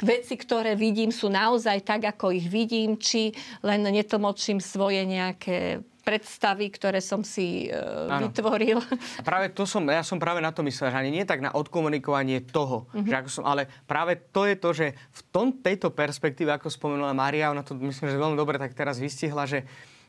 [0.00, 6.68] veci, ktoré vidím, sú naozaj tak, ako ich vidím, či len netlmočím svoje nejaké predstavy,
[6.68, 8.76] ktoré som si uh, vytvoril.
[9.18, 11.48] A práve to som, ja som práve na to myslel, že ani nie tak na
[11.56, 13.08] odkomunikovanie toho, mm-hmm.
[13.08, 17.16] že ako som, ale práve to je to, že v tom, tejto perspektíve, ako spomenula
[17.16, 19.64] Mária, ona to myslím, že veľmi dobre tak teraz vystihla, že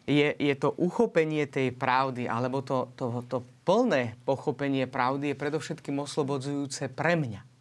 [0.06, 5.98] je, je to uchopenie tej pravdy, alebo to, to, to plné pochopenie pravdy je predovšetkým
[5.98, 7.55] oslobodzujúce pre mňa.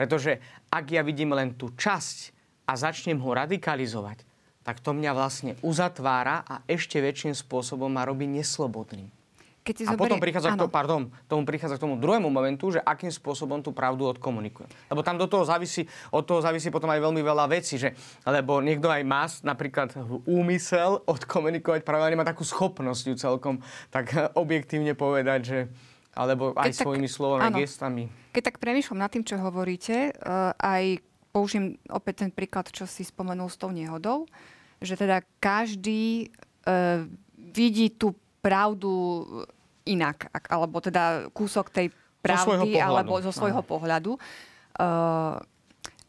[0.00, 0.40] Pretože
[0.72, 2.32] ak ja vidím len tú časť
[2.64, 4.24] a začnem ho radikalizovať,
[4.64, 9.12] tak to mňa vlastne uzatvára a ešte väčším spôsobom ma robí neslobodným.
[9.60, 10.00] Keď si a zoberie...
[10.00, 13.76] potom prichádza, k to, pardon, tomu prichádza k tomu druhému momentu, že akým spôsobom tú
[13.76, 14.72] pravdu odkomunikujem.
[14.88, 17.92] Lebo tam do toho závisí, od toho závisí potom aj veľmi veľa vecí, že,
[18.24, 19.92] lebo niekto aj má napríklad
[20.24, 23.60] úmysel odkomunikovať práve, nemá takú schopnosť ju celkom
[23.92, 25.58] tak objektívne povedať, že
[26.14, 27.58] alebo aj Keď svojimi tak, slovami, áno.
[27.62, 28.04] gestami.
[28.34, 30.98] Keď tak premýšľam nad tým, čo hovoríte, uh, aj
[31.30, 34.26] použijem opäť ten príklad, čo si spomenul s tou nehodou,
[34.82, 36.30] že teda každý
[36.66, 37.06] uh,
[37.38, 39.26] vidí tú pravdu
[39.86, 43.68] inak, alebo teda kúsok tej pravdy, zo alebo zo svojho Aha.
[43.68, 44.12] pohľadu.
[44.76, 45.40] Uh,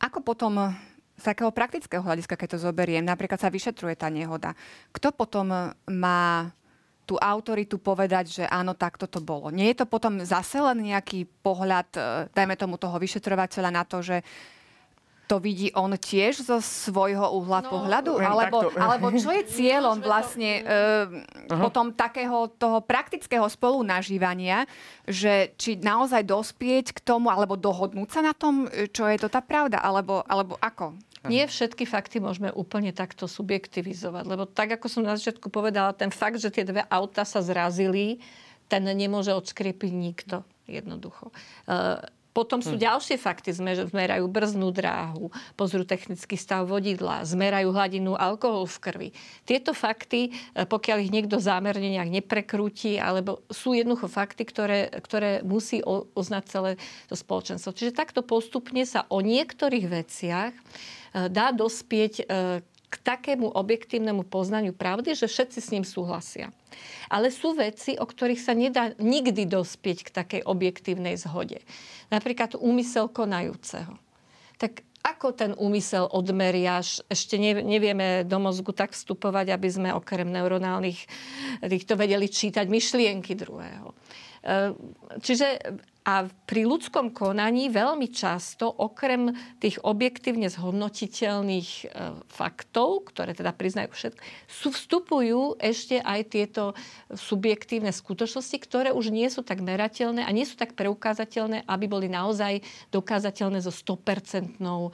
[0.01, 0.73] ako potom
[1.21, 4.57] z takého praktického hľadiska, keď to zoberiem, napríklad sa vyšetruje tá nehoda,
[4.89, 6.49] kto potom má
[7.05, 9.49] tú autoritu povedať, že áno, takto to bolo.
[9.49, 13.99] Nie je to potom zase len nejaký pohľad, e, dajme tomu toho vyšetrovateľa na to,
[13.99, 14.23] že
[15.31, 18.19] to vidí on tiež zo svojho uhla no, pohľadu?
[18.19, 21.07] Alebo, alebo čo je cieľom vlastne uh,
[21.55, 24.67] potom takého toho praktického spolunažívania,
[25.07, 29.39] že či naozaj dospieť k tomu, alebo dohodnúť sa na tom, čo je to tá
[29.39, 30.99] pravda, alebo, alebo ako?
[31.29, 36.10] Nie všetky fakty môžeme úplne takto subjektivizovať, lebo tak, ako som na začiatku povedala, ten
[36.10, 38.17] fakt, že tie dve auta sa zrazili,
[38.65, 41.29] ten nemôže odškriepiť nikto jednoducho.
[42.31, 42.81] Potom sú hm.
[42.81, 43.51] ďalšie fakty,
[43.91, 45.27] zmerajú brznú dráhu,
[45.59, 49.09] pozrú technický stav vodidla, zmerajú hladinu alkoholu v krvi.
[49.43, 55.43] Tieto fakty, e, pokiaľ ich niekto zámerne nejak neprekrúti, alebo sú jednoducho fakty, ktoré, ktoré
[55.43, 55.83] musí
[56.15, 56.71] uznať celé
[57.11, 57.75] to spoločenstvo.
[57.75, 60.61] Čiže takto postupne sa o niektorých veciach e,
[61.27, 62.25] dá dospieť e,
[62.91, 66.51] k takému objektívnemu poznaniu pravdy, že všetci s ním súhlasia.
[67.08, 71.63] Ale sú veci, o ktorých sa nedá nikdy dospieť k takej objektívnej zhode.
[72.12, 73.95] Napríklad úmysel konajúceho.
[74.60, 77.01] Tak ako ten úmysel odmeriaš?
[77.10, 80.99] Ešte nevieme do mozgu tak vstupovať, aby sme okrem neuronálnych
[81.65, 83.97] týchto vedeli čítať myšlienky druhého.
[84.45, 84.77] Ehm,
[85.21, 85.58] čiže
[86.01, 91.85] a pri ľudskom konaní veľmi často, okrem tých objektívne zhodnotiteľných e,
[92.25, 96.73] faktov, ktoré teda priznajú všetko, sú, vstupujú ešte aj tieto
[97.13, 102.09] subjektívne skutočnosti, ktoré už nie sú tak merateľné a nie sú tak preukázateľné, aby boli
[102.09, 104.89] naozaj dokázateľné so 100%, e,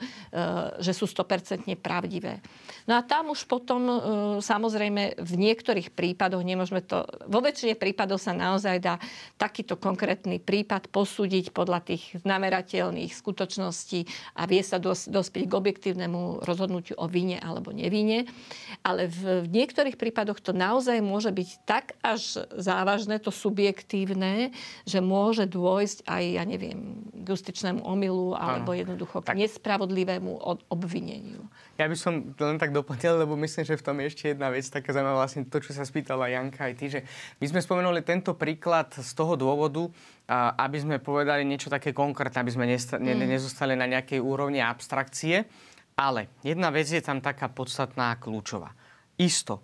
[0.84, 2.44] že sú 100% pravdivé.
[2.84, 3.96] No a tam už potom, e,
[4.44, 9.00] samozrejme, v niektorých prípadoch, nemôžeme to, vo väčšine prípadov sa naozaj dá
[9.40, 16.42] takýto konkrétny prípad posúdiť podľa tých znamerateľných skutočností a vie sa dos- dospieť k objektívnemu
[16.42, 18.26] rozhodnutiu o vine alebo nevine.
[18.82, 24.50] Ale v, v niektorých prípadoch to naozaj môže byť tak až závažné, to subjektívne,
[24.82, 30.34] že môže dôjsť aj, ja neviem, k justičnému omylu alebo jednoducho k nespravodlivému
[30.66, 31.46] obvineniu.
[31.78, 34.66] Ja by som len tak doplnil, lebo myslím, že v tom je ešte jedna vec,
[34.66, 37.06] taká zaujímavá vlastne to, čo sa spýtala Janka aj ty, že
[37.38, 39.86] my sme spomenuli tento príklad z toho dôvodu,
[40.58, 43.30] aby sme povedali niečo také konkrétne, aby sme nesta- mm.
[43.30, 45.46] nezostali na nejakej úrovni abstrakcie.
[45.94, 48.74] Ale jedna vec je tam taká podstatná a kľúčová.
[49.14, 49.62] Isto,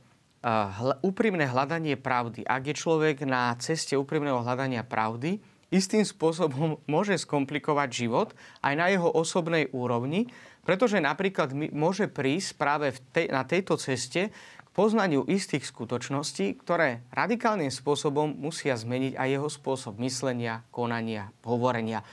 [1.02, 2.46] úprimné hľadanie pravdy.
[2.46, 5.42] Ak je človek na ceste úprimného hľadania pravdy,
[5.74, 8.28] istým spôsobom môže skomplikovať život
[8.62, 10.30] aj na jeho osobnej úrovni,
[10.62, 17.74] pretože napríklad môže prísť práve tej, na tejto ceste k poznaniu istých skutočností, ktoré radikálnym
[17.74, 22.06] spôsobom musia zmeniť aj jeho spôsob myslenia, konania, hovorenia.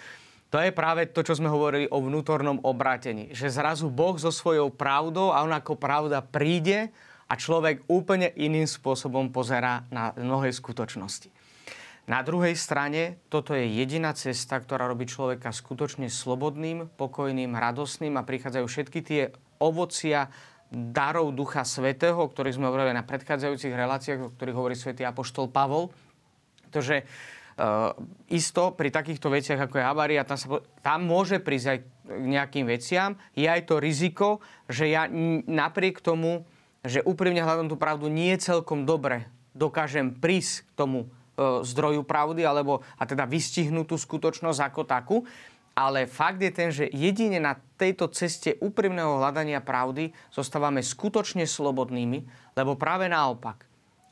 [0.51, 3.31] To je práve to, čo sme hovorili o vnútornom obrátení.
[3.31, 6.91] Že zrazu Boh so svojou pravdou a on ako pravda príde
[7.31, 11.31] a človek úplne iným spôsobom pozerá na mnohé skutočnosti.
[12.09, 18.25] Na druhej strane, toto je jediná cesta, ktorá robí človeka skutočne slobodným, pokojným, radosným a
[18.25, 19.21] prichádzajú všetky tie
[19.61, 20.33] ovocia
[20.71, 25.53] darov Ducha Svetého, o ktorých sme hovorili na predchádzajúcich reláciách, o ktorých hovorí svätý Apoštol
[25.53, 25.93] Pavol.
[26.65, 27.93] Pretože uh,
[28.31, 33.19] isto pri takýchto veciach, ako je havária, tam, tam môže prísť aj k nejakým veciam.
[33.37, 35.05] Je aj to riziko, že ja
[35.45, 36.47] napriek tomu,
[36.81, 40.99] že úprimne hľadám tú pravdu, nie celkom dobre dokážem prísť k tomu
[41.39, 45.17] zdroju pravdy, alebo a teda vystihnúť tú skutočnosť ako takú.
[45.71, 52.27] Ale fakt je ten, že jedine na tejto ceste úprimného hľadania pravdy zostávame skutočne slobodnými,
[52.59, 53.63] lebo práve naopak,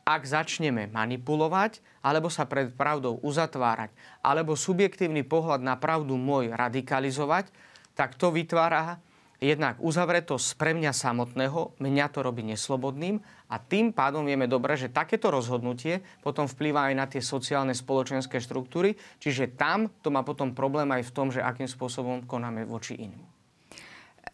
[0.08, 3.92] ak začneme manipulovať, alebo sa pred pravdou uzatvárať,
[4.24, 7.52] alebo subjektívny pohľad na pravdu môj radikalizovať,
[7.94, 9.04] tak to vytvára
[9.40, 14.92] jednak uzavretosť pre mňa samotného, mňa to robí neslobodným a tým pádom vieme dobre, že
[14.92, 20.52] takéto rozhodnutie potom vplýva aj na tie sociálne spoločenské štruktúry, čiže tam to má potom
[20.52, 23.40] problém aj v tom, že akým spôsobom konáme voči iným.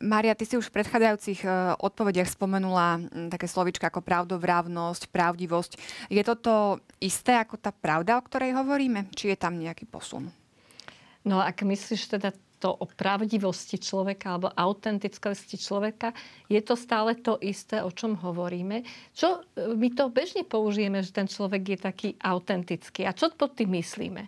[0.03, 2.99] Maria, ty si už v predchádzajúcich e, odpovediach spomenula
[3.31, 5.71] také slovička ako pravdovravnosť, pravdivosť.
[6.11, 9.07] Je toto isté ako tá pravda, o ktorej hovoríme?
[9.15, 10.35] Či je tam nejaký posun?
[11.23, 16.15] No ak myslíš teda to o pravdivosti človeka alebo autentickosti človeka,
[16.47, 18.81] je to stále to isté, o čom hovoríme.
[19.11, 23.03] Čo e, my to bežne použijeme, že ten človek je taký autentický.
[23.03, 24.25] A čo pod tým myslíme?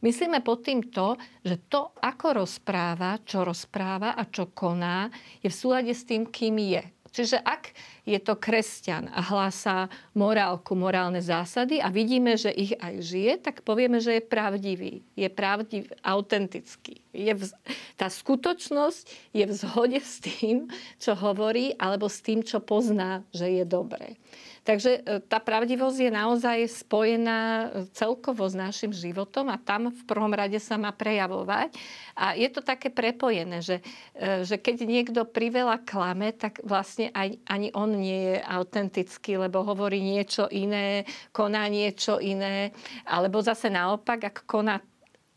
[0.00, 5.12] Myslíme pod tým to, že to, ako rozpráva, čo rozpráva a čo koná,
[5.44, 6.99] je v súlade s tým, kým je.
[7.10, 7.74] Čiže ak
[8.06, 13.66] je to kresťan a hlásá morálku, morálne zásady a vidíme, že ich aj žije, tak
[13.66, 15.02] povieme, že je pravdivý.
[15.18, 17.02] Je pravdivý, autentický.
[17.10, 17.50] Je v,
[17.98, 20.70] tá skutočnosť je v zhode s tým,
[21.02, 24.14] čo hovorí, alebo s tým, čo pozná, že je dobré.
[24.60, 30.02] Takže e, tá pravdivosť je naozaj spojená e, celkovo s našim životom a tam v
[30.04, 31.72] prvom rade sa má prejavovať.
[32.12, 33.80] A je to také prepojené, že,
[34.12, 39.64] e, že keď niekto priveľa klame, tak vlastne aj, ani on nie je autentický, lebo
[39.64, 42.76] hovorí niečo iné, koná niečo iné.
[43.08, 44.76] Alebo zase naopak, ak koná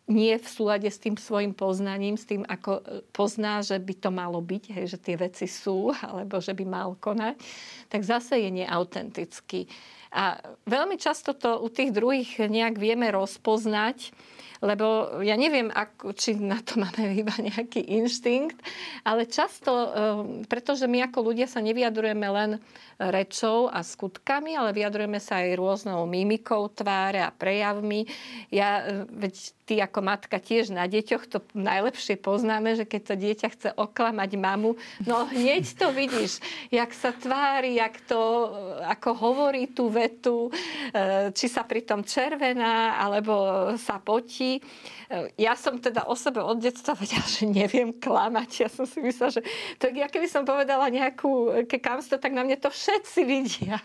[0.08, 2.82] nie v súlade s tým svojim poznaním, s tým, ako e,
[3.16, 7.00] pozná, že by to malo byť, hej, že tie veci sú, alebo že by mal
[7.00, 7.40] konať,
[7.88, 9.68] tak zase je neautentický.
[10.14, 10.38] A
[10.70, 14.14] veľmi často to u tých druhých nejak vieme rozpoznať,
[14.64, 18.56] lebo ja neviem, ako, či na to máme iba nejaký inštinkt,
[19.04, 19.90] ale často, eh,
[20.48, 22.52] pretože my ako ľudia sa nevyjadrujeme len
[22.98, 28.08] rečou a skutkami, ale vyjadrujeme sa aj rôznou mimikou tváre a prejavmi.
[28.56, 33.16] Ja, eh, veď ty ako matka tiež na deťoch to najlepšie poznáme, že keď to
[33.16, 34.76] dieťa chce oklamať mamu,
[35.08, 40.52] no hneď to vidíš, jak sa tvári, jak to, eh, ako hovorí tú vetu,
[41.34, 43.34] či sa pritom červená, alebo
[43.80, 44.62] sa potí
[45.38, 48.50] ja som teda o sebe od detstva vedela, že neviem klamať.
[48.66, 49.42] Ja som si myslela, že
[49.78, 53.78] to, ja keby som povedala nejakú kekamstvo, tak na mne to všetci vidia.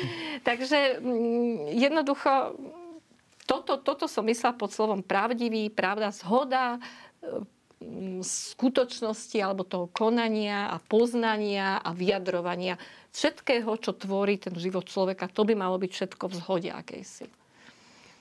[0.48, 2.58] Takže mm, jednoducho
[3.44, 6.80] toto, toto som myslela pod slovom pravdivý, pravda, zhoda,
[7.80, 12.80] mm, skutočnosti alebo toho konania a poznania a vyjadrovania
[13.14, 17.26] všetkého, čo tvorí ten život človeka, to by malo byť všetko v zhode akejsi.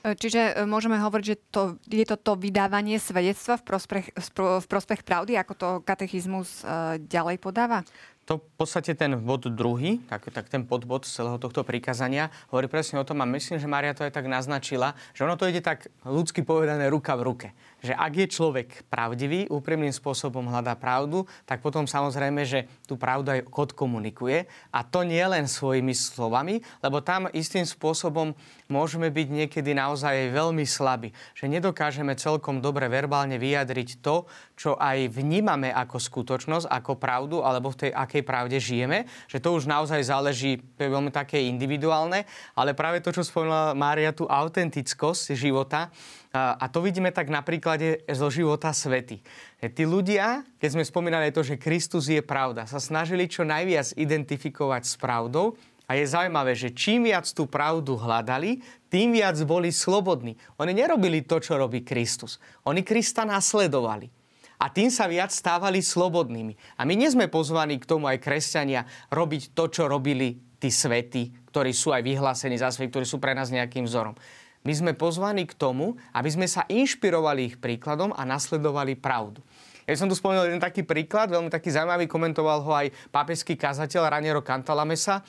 [0.03, 4.05] Čiže e, môžeme hovoriť, že to, je to to vydávanie svedectva v prospech,
[4.35, 7.87] v prospech pravdy, ako to katechizmus e, ďalej podáva?
[8.23, 13.03] To v podstate ten bod druhý, tak, tak ten podbod celého tohto prikázania hovorí presne
[13.03, 15.91] o tom a myslím, že Maria to aj tak naznačila, že ono to ide tak
[16.07, 17.47] ľudsky povedané ruka v ruke
[17.83, 23.35] že ak je človek pravdivý, úprimným spôsobom hľadá pravdu, tak potom samozrejme, že tú pravdu
[23.35, 24.47] aj odkomunikuje.
[24.71, 28.31] A to nie len svojimi slovami, lebo tam istým spôsobom
[28.73, 31.13] môžeme byť niekedy naozaj veľmi slabí.
[31.37, 34.25] Že nedokážeme celkom dobre verbálne vyjadriť to,
[34.57, 39.05] čo aj vnímame ako skutočnosť, ako pravdu, alebo v tej akej pravde žijeme.
[39.29, 42.25] Že to už naozaj záleží, to je veľmi také individuálne,
[42.57, 45.93] ale práve to, čo spomínala Mária, tú autentickosť života,
[46.33, 49.21] a to vidíme tak na príklade zo života svety.
[49.69, 54.81] Tí ľudia, keď sme spomínali to, že Kristus je pravda, sa snažili čo najviac identifikovať
[54.81, 55.53] s pravdou
[55.83, 60.39] a je zaujímavé, že čím viac tú pravdu hľadali, tým viac boli slobodní.
[60.55, 62.39] Oni nerobili to, čo robí Kristus.
[62.63, 64.07] Oni Krista nasledovali.
[64.63, 66.79] A tým sa viac stávali slobodnými.
[66.79, 71.51] A my nie sme pozvaní k tomu aj kresťania robiť to, čo robili tí svety,
[71.51, 74.15] ktorí sú aj vyhlásení za svet, ktorí sú pre nás nejakým vzorom.
[74.63, 79.43] My sme pozvaní k tomu, aby sme sa inšpirovali ich príkladom a nasledovali pravdu.
[79.83, 84.07] Ja som tu spomenul jeden taký príklad, veľmi taký zaujímavý, komentoval ho aj pápežský kazateľ
[84.07, 85.19] Raniero Cantalamessa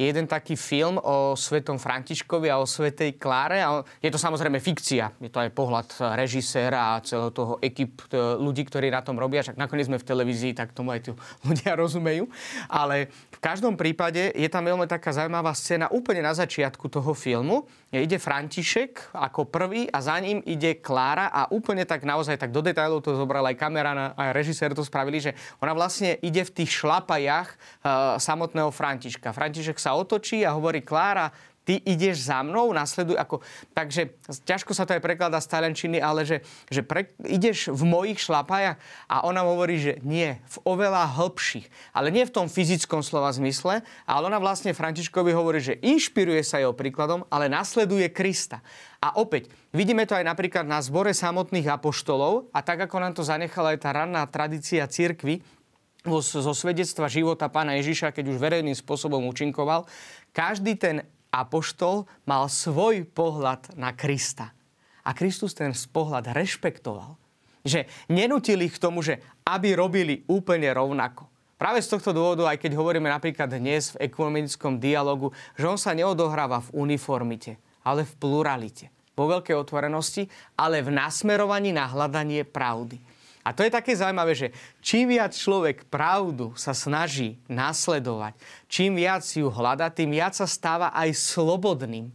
[0.00, 3.60] je jeden taký film o svetom Františkovi a o svetej Kláre.
[4.00, 5.12] Je to samozrejme fikcia.
[5.20, 8.08] Je to aj pohľad režiséra a celého toho ekip
[8.40, 9.44] ľudí, ktorí na tom robia.
[9.44, 11.12] Však nakoniec sme v televízii, tak tomu aj tu
[11.48, 12.32] ľudia rozumejú.
[12.72, 17.68] Ale v každom prípade je tam veľmi taká zaujímavá scéna úplne na začiatku toho filmu.
[17.92, 22.62] Ide František ako prvý a za ním ide Klára a úplne tak naozaj tak do
[22.64, 26.70] detailov to zobral aj kamera, aj režisér to spravili, že ona vlastne ide v tých
[26.70, 29.34] šlapajach uh, samotného Františka.
[29.34, 31.34] František sa sa otočí a hovorí Klára,
[31.66, 33.42] ty ideš za mnou, nasleduj ako...
[33.74, 34.14] Takže
[34.46, 38.78] ťažko sa to aj prekladá z talenčiny, ale že, že pre, ideš v mojich šlapajach
[39.10, 41.66] a ona hovorí, že nie, v oveľa hĺbších.
[41.90, 46.62] Ale nie v tom fyzickom slova zmysle, ale ona vlastne Františkovi hovorí, že inšpiruje sa
[46.62, 48.62] jeho príkladom, ale nasleduje Krista.
[49.02, 53.26] A opäť, vidíme to aj napríklad na zbore samotných apoštolov a tak, ako nám to
[53.26, 55.42] zanechala aj tá ranná tradícia cirkvy,
[56.04, 59.84] zo svedectva života pána Ježiša, keď už verejným spôsobom účinkoval,
[60.32, 64.56] každý ten apoštol mal svoj pohľad na Krista.
[65.04, 67.16] A Kristus ten pohľad rešpektoval.
[67.60, 71.28] Že nenutili ich k tomu, že aby robili úplne rovnako.
[71.60, 75.28] Práve z tohto dôvodu, aj keď hovoríme napríklad dnes v ekumenickom dialogu,
[75.60, 80.24] že on sa neodohráva v uniformite, ale v pluralite, vo veľkej otvorenosti,
[80.56, 82.96] ale v nasmerovaní na hľadanie pravdy.
[83.40, 84.48] A to je také zaujímavé, že
[84.84, 88.36] čím viac človek pravdu sa snaží nasledovať,
[88.68, 92.12] čím viac ju hľada, tým viac sa stáva aj slobodným.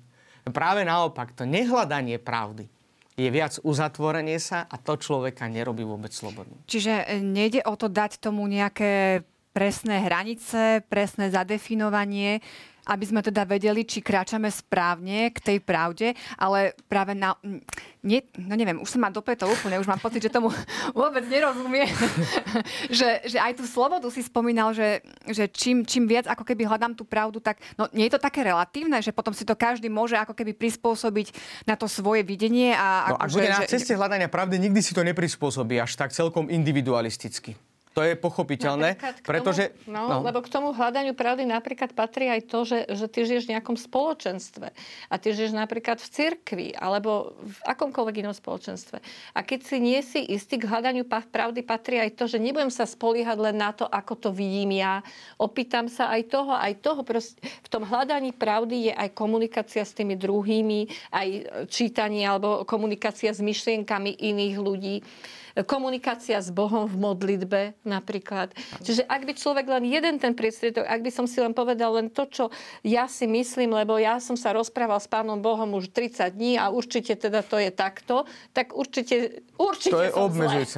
[0.53, 2.69] Práve naopak, to nehľadanie pravdy
[3.15, 6.59] je viac uzatvorenie sa a to človeka nerobí vôbec slobodným.
[6.67, 9.23] Čiže e, nejde o to dať tomu nejaké
[9.55, 12.43] presné hranice, presné zadefinovanie,
[12.85, 17.33] aby sme teda vedeli, či kráčame správne k tej pravde, ale práve na...
[18.05, 20.53] Nie, no neviem, už som ma dopletol úplne, už mám pocit, že tomu
[20.93, 21.89] vôbec nerozumie.
[22.93, 26.93] že, že aj tú slobodu si spomínal, že, že čím, čím viac ako keby hľadám
[26.93, 30.13] tú pravdu, tak no, nie je to také relatívne, že potom si to každý môže
[30.13, 31.33] ako keby prispôsobiť
[31.65, 32.77] na to svoje videnie.
[32.77, 35.97] A no, ako, ak že, bude na ceste hľadania pravdy, nikdy si to neprispôsobí až
[35.97, 37.57] tak celkom individualisticky.
[37.95, 39.71] To je pochopiteľné, tomu, pretože...
[39.87, 43.47] No, no, lebo k tomu hľadaniu pravdy napríklad patrí aj to, že, že ty žiješ
[43.47, 44.67] v nejakom spoločenstve.
[45.07, 48.99] A ty žiješ napríklad v cirkvi, alebo v akomkoľvek inom spoločenstve.
[49.31, 52.83] A keď si nie si istý, k hľadaniu pravdy patrí aj to, že nebudem sa
[52.83, 54.99] spoliehať len na to, ako to vidím ja.
[55.39, 56.99] Opýtam sa aj toho, aj toho.
[57.07, 61.27] Proste, v tom hľadaní pravdy je aj komunikácia s tými druhými, aj
[61.71, 64.95] čítanie alebo komunikácia s myšlienkami iných ľudí
[65.63, 68.51] komunikácia s Bohom v modlitbe napríklad.
[68.83, 72.11] Čiže ak by človek len jeden ten priestriedok, ak by som si len povedal len
[72.11, 72.51] to, čo
[72.83, 76.67] ja si myslím, lebo ja som sa rozprával s Pánom Bohom už 30 dní a
[76.67, 80.77] určite teda to je takto, tak určite, určite To je obmedzujúce.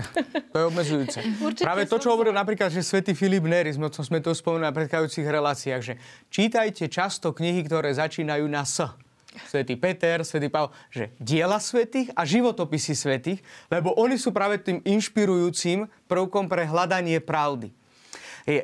[0.54, 1.20] To je obmedzujúce.
[1.66, 5.26] Práve to, čo hovoril napríklad, že svätý Filip Neri, to sme to spomenuli na predchádzajúcich
[5.26, 5.94] reláciách, že
[6.30, 9.07] čítajte často knihy, ktoré začínajú na S
[9.46, 14.82] svätý Peter, svätý Pavel, že diela svetých a životopisy svetých, lebo oni sú práve tým
[14.82, 17.70] inšpirujúcim prvkom pre hľadanie pravdy.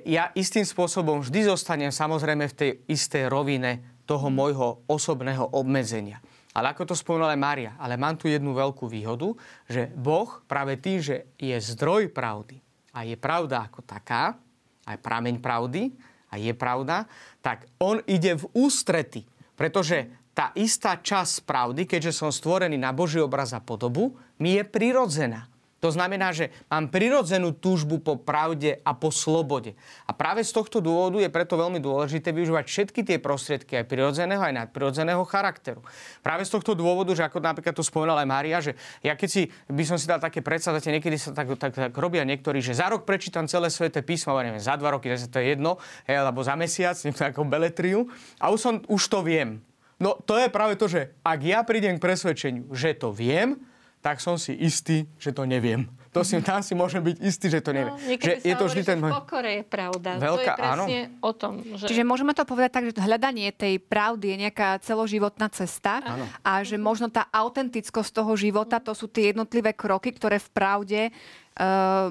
[0.08, 6.24] Ja istým spôsobom vždy zostanem samozrejme v tej istej rovine toho môjho osobného obmedzenia.
[6.54, 9.34] Ale ako to spomenula aj Mária, ale mám tu jednu veľkú výhodu,
[9.66, 12.62] že Boh práve tým, že je zdroj pravdy
[12.94, 14.38] a je pravda ako taká,
[14.86, 15.92] aj prameň pravdy
[16.30, 17.10] a je pravda,
[17.42, 19.26] tak on ide v ústrety.
[19.58, 24.66] Pretože tá istá časť pravdy, keďže som stvorený na Boží obraz a podobu, mi je
[24.66, 25.54] prirodzená.
[25.84, 29.76] To znamená, že mám prirodzenú túžbu po pravde a po slobode.
[30.08, 34.40] A práve z tohto dôvodu je preto veľmi dôležité využívať všetky tie prostriedky aj prirodzeného,
[34.40, 35.84] aj nadprirodzeného charakteru.
[36.24, 39.52] Práve z tohto dôvodu, že ako napríklad to spomenula aj Mária, že ja keď si
[39.68, 42.88] by som si dal také predstavate, niekedy sa tak, tak, tak robia niektorí, že za
[42.88, 46.96] rok prečítam celé sveté písmo, neviem, za dva roky, to je jedno, alebo za mesiac,
[46.96, 48.08] nejakú beletriu,
[48.40, 49.60] a už, som, už to viem.
[50.04, 53.56] No to je práve to, že ak ja prídem k presvedčeniu, že to viem,
[54.04, 55.88] tak som si istý, že to neviem.
[56.12, 57.96] To si, tam si môžem byť istý, že to neviem.
[57.96, 59.00] No, že je to vždy ten...
[59.00, 60.20] V pokore je pravda.
[60.20, 61.24] Veľká, to je presne áno.
[61.24, 61.54] o tom.
[61.64, 61.86] Že...
[61.88, 66.28] Čiže môžeme to povedať tak, že hľadanie tej pravdy je nejaká celoživotná cesta áno.
[66.44, 71.02] a že možno tá autentickosť toho života, to sú tie jednotlivé kroky, ktoré v pravde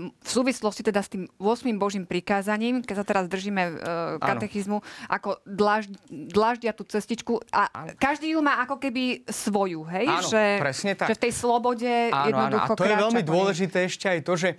[0.06, 1.66] v súvislosti teda s tým 8.
[1.74, 3.74] Božím prikázaním, keď sa teraz držíme uh,
[4.22, 4.78] katechizmu,
[5.10, 7.98] ako dlaž, dlaždia tú cestičku a ano.
[7.98, 10.06] každý ju má ako keby svoju, hej?
[10.06, 11.10] Áno, že, presne tak.
[11.10, 12.78] Že v tej slobode áno, jednoducho áno.
[12.78, 14.56] A to je veľmi dôležité ešte aj to, že e,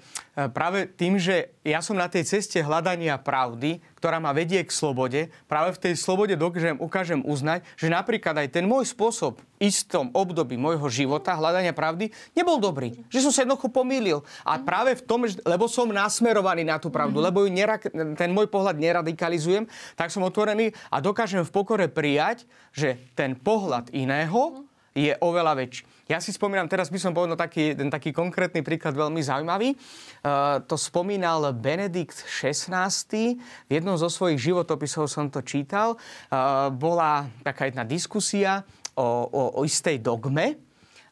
[0.51, 5.31] práve tým, že ja som na tej ceste hľadania pravdy, ktorá ma vedie k slobode,
[5.47, 10.11] práve v tej slobode dokážem, ukážem uznať, že napríklad aj ten môj spôsob v istom
[10.11, 12.99] období môjho života hľadania pravdy nebol dobrý.
[13.07, 14.19] Že som sa jednoducho pomýlil.
[14.43, 17.79] A práve v tom, lebo som nasmerovaný na tú pravdu, lebo ju nera,
[18.19, 22.43] ten môj pohľad neradikalizujem, tak som otvorený a dokážem v pokore prijať,
[22.75, 25.92] že ten pohľad iného je oveľa väčší.
[26.03, 29.71] Ja si spomínam, teraz by som povedal taký, ten taký konkrétny príklad veľmi zaujímavý.
[30.19, 32.91] Uh, to spomínal Benedikt XVI.
[33.39, 35.95] V jednom zo svojich životopisov som to čítal.
[36.27, 38.67] Uh, bola taká jedna diskusia
[38.99, 40.59] o, o, o istej dogme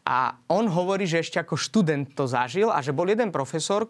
[0.01, 3.85] a on hovorí, že ešte ako študent to zažil a že bol jeden profesor,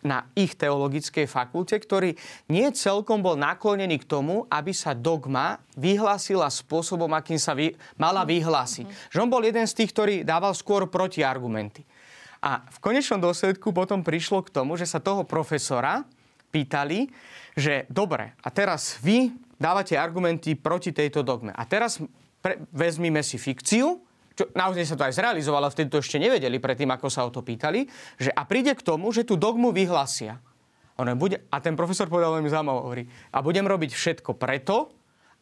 [0.00, 2.14] na ich teologickej fakulte, ktorý
[2.46, 8.22] nie celkom bol naklonený k tomu, aby sa dogma vyhlásila spôsobom, akým sa vy, mala
[8.22, 8.86] vyhlásiť.
[8.86, 9.10] Mm-hmm.
[9.10, 11.82] Že on bol jeden z tých, ktorý dával skôr protiargumenty.
[12.46, 16.06] A v konečnom dôsledku potom prišlo k tomu, že sa toho profesora
[16.54, 17.10] pýtali,
[17.58, 21.50] že dobre, a teraz vy dávate argumenty proti tejto dogme.
[21.50, 21.98] A teraz
[22.38, 23.98] pre, vezmime si fikciu,
[24.36, 27.40] čo naozaj sa to aj zrealizovalo, vtedy to ešte nevedeli predtým, ako sa o to
[27.40, 27.88] pýtali,
[28.20, 30.36] že a príde k tomu, že tú dogmu vyhlasia.
[31.00, 34.92] Ono bude, a ten profesor povedal veľmi zaujímavé, hovorí, a budem robiť všetko preto,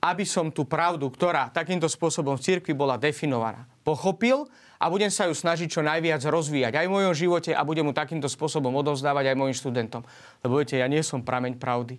[0.05, 4.45] aby som tú pravdu, ktorá takýmto spôsobom v cirkvi bola definovaná, pochopil
[4.77, 7.97] a budem sa ju snažiť čo najviac rozvíjať aj v mojom živote a budem mu
[7.97, 10.05] takýmto spôsobom odovzdávať aj mojim študentom.
[10.45, 11.97] Lebo viete, ja nie som prameň pravdy.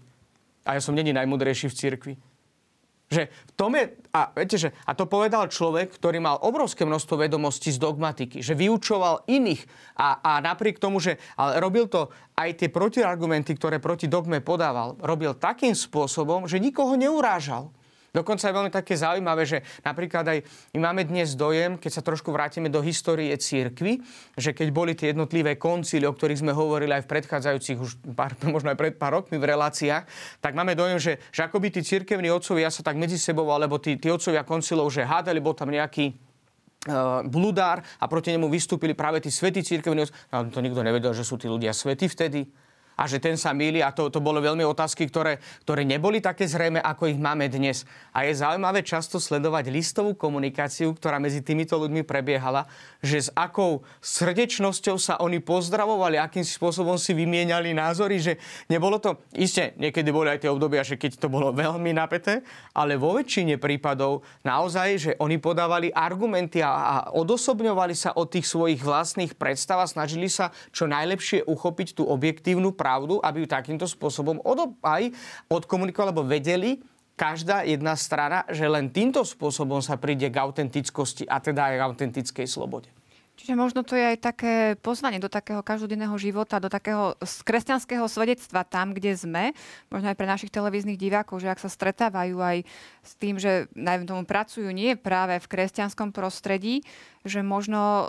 [0.69, 2.13] A ja som není najmudrejší v cirkvi.
[3.05, 7.21] Že v tom je, a, viete, že, a to povedal človek, ktorý mal obrovské množstvo
[7.21, 9.61] vedomostí z dogmatiky, že vyučoval iných
[9.93, 14.97] a, a napriek tomu, že ale robil to aj tie protiargumenty, ktoré proti dogme podával,
[15.05, 17.69] robil takým spôsobom, že nikoho neurážal.
[18.15, 20.39] Dokonca je veľmi také zaujímavé, že napríklad aj
[20.71, 23.99] my máme dnes dojem, keď sa trošku vrátime do histórie církvy,
[24.39, 28.39] že keď boli tie jednotlivé koncíly, o ktorých sme hovorili aj v predchádzajúcich, už pár,
[28.55, 30.07] možno aj pred pár rokmi v reláciách,
[30.39, 33.99] tak máme dojem, že, že akoby tí církevní otcovia sa tak medzi sebou, alebo tí,
[33.99, 36.15] tí otcovia koncilov, že hádali, bol tam nejaký
[36.87, 40.07] uh, bludár a proti nemu vystúpili práve tí svätí církevní.
[40.31, 42.47] No, to nikto nevedel, že sú tí ľudia svätí vtedy.
[42.95, 46.47] A že ten sa míli a to, to bolo veľmi otázky, ktoré, ktoré neboli také
[46.47, 47.83] zrejme, ako ich máme dnes.
[48.15, 52.67] A je zaujímavé často sledovať listovú komunikáciu, ktorá medzi týmito ľuďmi prebiehala,
[53.03, 58.33] že s akou srdečnosťou sa oni pozdravovali, akým spôsobom si vymieniali názory, že
[58.71, 62.41] nebolo to, iste niekedy boli aj tie obdobia, že keď to bolo veľmi napäté,
[62.71, 68.47] ale vo väčšine prípadov naozaj, že oni podávali argumenty a, a odosobňovali sa od tých
[68.47, 73.89] svojich vlastných predstav a snažili sa čo najlepšie uchopiť tú objektívnu pravdu, aby ju takýmto
[73.89, 75.09] spôsobom od, aj
[75.49, 76.77] odkomunikovali, lebo vedeli,
[77.17, 81.85] každá jedna strana, že len týmto spôsobom sa príde k autentickosti a teda aj k
[81.89, 82.93] autentickej slobode.
[83.35, 88.63] Čiže možno to je aj také pozvanie do takého každodenného života, do takého kresťanského svedectva
[88.63, 89.51] tam, kde sme,
[89.91, 92.63] možno aj pre našich televíznych divákov, že ak sa stretávajú aj
[93.03, 96.87] s tým, že najmä tomu pracujú nie práve v kresťanskom prostredí,
[97.25, 98.05] že možno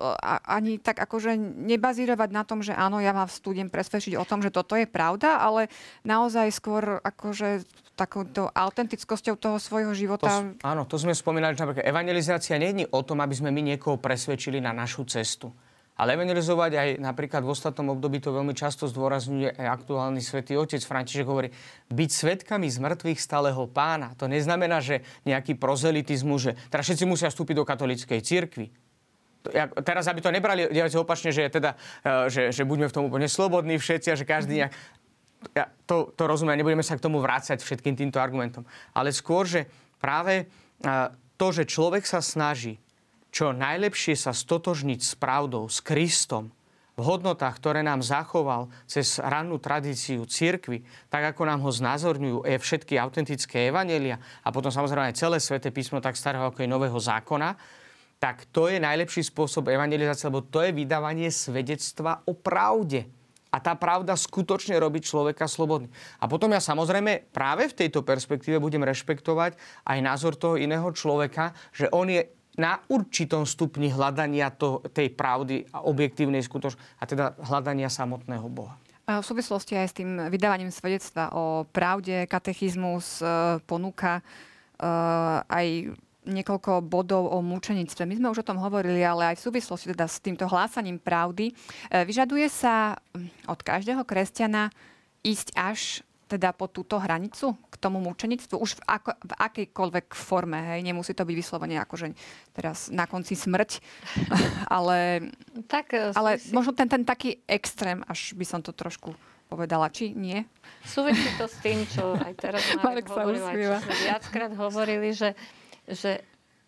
[0.47, 4.53] ani tak akože nebazírovať na tom, že áno, ja vám studiem presvedčiť o tom, že
[4.53, 5.73] toto je pravda, ale
[6.05, 7.65] naozaj skôr akože
[7.97, 10.29] takouto autentickosťou toho svojho života.
[10.29, 13.75] To, áno, to sme spomínali, že napríklad evangelizácia nie je o tom, aby sme my
[13.75, 15.49] niekoho presvedčili na našu cestu.
[15.97, 20.85] Ale evangelizovať aj napríklad v ostatnom období to veľmi často zdôrazňuje aj aktuálny svätý otec
[20.85, 21.49] František hovorí,
[21.89, 24.13] byť svetkami z mŕtvych stáleho pána.
[24.21, 28.69] To neznamená, že nejaký prozelitizmus, že teraz všetci musia vstúpiť do katolíckej cirkvi.
[29.83, 30.67] Teraz, aby to nebrali
[30.97, 34.65] opačne, že, teda, e, že, že buďme v tom úplne slobodní všetci a že každý
[34.65, 34.75] nejak
[35.55, 38.67] ja to, to rozumiem, nebudeme sa k tomu vrácať všetkým týmto argumentom.
[38.97, 39.71] Ale skôr, že
[40.03, 40.51] práve
[41.39, 42.81] to, že človek sa snaží
[43.37, 46.49] čo najlepšie sa stotožniť s pravdou, s Kristom,
[46.97, 50.81] v hodnotách, ktoré nám zachoval cez rannú tradíciu církvy,
[51.13, 55.69] tak ako nám ho znázorňujú je všetky autentické evanelia a potom samozrejme aj celé sväté
[55.69, 57.53] písmo tak starého ako je nového zákona,
[58.17, 63.05] tak to je najlepší spôsob evangelizácie, lebo to je vydávanie svedectva o pravde.
[63.53, 65.89] A tá pravda skutočne robí človeka slobodný.
[66.21, 69.57] A potom ja samozrejme práve v tejto perspektíve budem rešpektovať
[69.87, 75.69] aj názor toho iného človeka, že on je na určitom stupni hľadania to, tej pravdy
[75.73, 78.77] a objektívnej skutočnosti, a teda hľadania samotného Boha.
[79.07, 84.23] V súvislosti aj s tým vydávaním svedectva o pravde, katechizmus e, ponúka e,
[85.47, 85.95] aj
[86.27, 88.05] niekoľko bodov o mučenictve.
[88.05, 91.51] My sme už o tom hovorili, ale aj v súvislosti teda s týmto hlásaním pravdy.
[91.51, 91.55] E,
[92.03, 94.75] vyžaduje sa hm, od každého kresťana
[95.23, 95.81] ísť až
[96.27, 98.59] teda po túto hranicu k tomu mučenictvu?
[98.59, 100.83] Už v, ako, v akejkoľvek forme, hej?
[100.83, 102.19] Nemusí to byť vyslovene že
[102.51, 103.79] teraz na konci smrť,
[104.77, 105.31] ale,
[105.71, 106.51] tak, e, ale si...
[106.51, 109.15] možno ten, ten taký extrém, až by som to trošku
[109.47, 110.43] povedala, či nie?
[110.83, 115.39] Súvisí to s tým, čo aj teraz Marek hovorila, čo sme viackrát hovorili, že
[115.89, 116.23] že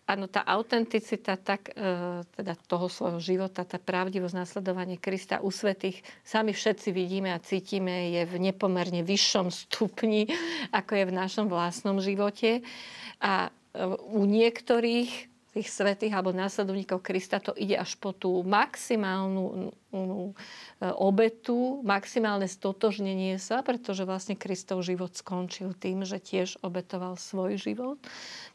[0.09, 6.01] áno, tá autenticita tak, e, teda toho svojho života, tá pravdivosť, nasledovanie Krista u svetých,
[6.25, 10.25] sami všetci vidíme a cítime, je v nepomerne vyššom stupni,
[10.73, 12.65] ako je v našom vlastnom živote.
[13.21, 13.49] A e,
[14.09, 15.28] u niektorých
[15.59, 20.01] tých svetých alebo následovníkov Krista to ide až po tú maximálnu e,
[20.95, 27.99] obetu, maximálne stotožnenie sa, pretože vlastne Kristov život skončil tým, že tiež obetoval svoj život.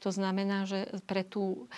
[0.01, 1.69] To znamená, že pre tú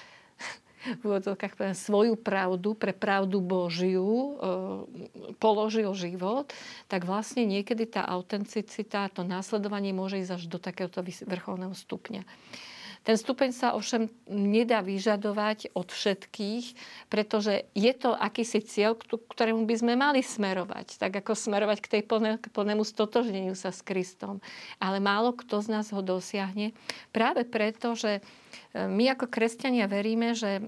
[0.87, 4.31] v úvodzovkách svoju pravdu, pre pravdu Božiu e,
[5.43, 6.55] položil život,
[6.87, 12.22] tak vlastne niekedy tá autenticita, to následovanie môže ísť až do takéhoto vrcholného stupňa.
[13.07, 16.74] Ten stupeň sa ovšem nedá vyžadovať od všetkých,
[17.07, 20.98] pretože je to akýsi cieľ, ktorému by sme mali smerovať.
[20.98, 24.42] Tak ako smerovať k tej plné, k plnému stotožneniu sa s Kristom.
[24.82, 26.74] Ale málo kto z nás ho dosiahne.
[27.14, 28.26] Práve preto, že
[28.76, 30.61] my ako kresťania veríme, že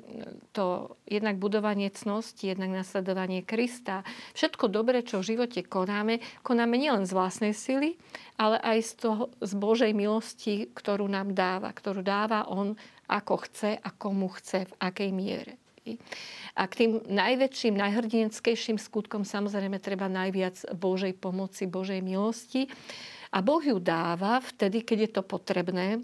[0.56, 7.04] to jednak budovanie cnosti, jednak nasledovanie Krista, všetko dobré, čo v živote konáme, konáme nielen
[7.04, 8.00] z vlastnej sily,
[8.40, 12.76] ale aj z, toho, z Božej milosti, ktorú nám dáva, ktorú dáva On
[13.08, 15.54] ako chce a komu chce, v akej miere.
[16.58, 22.68] A k tým najväčším, najhrdinskejším skutkom samozrejme treba najviac Božej pomoci, Božej milosti.
[23.28, 25.96] A Boh ju dáva vtedy, keď je to potrebné,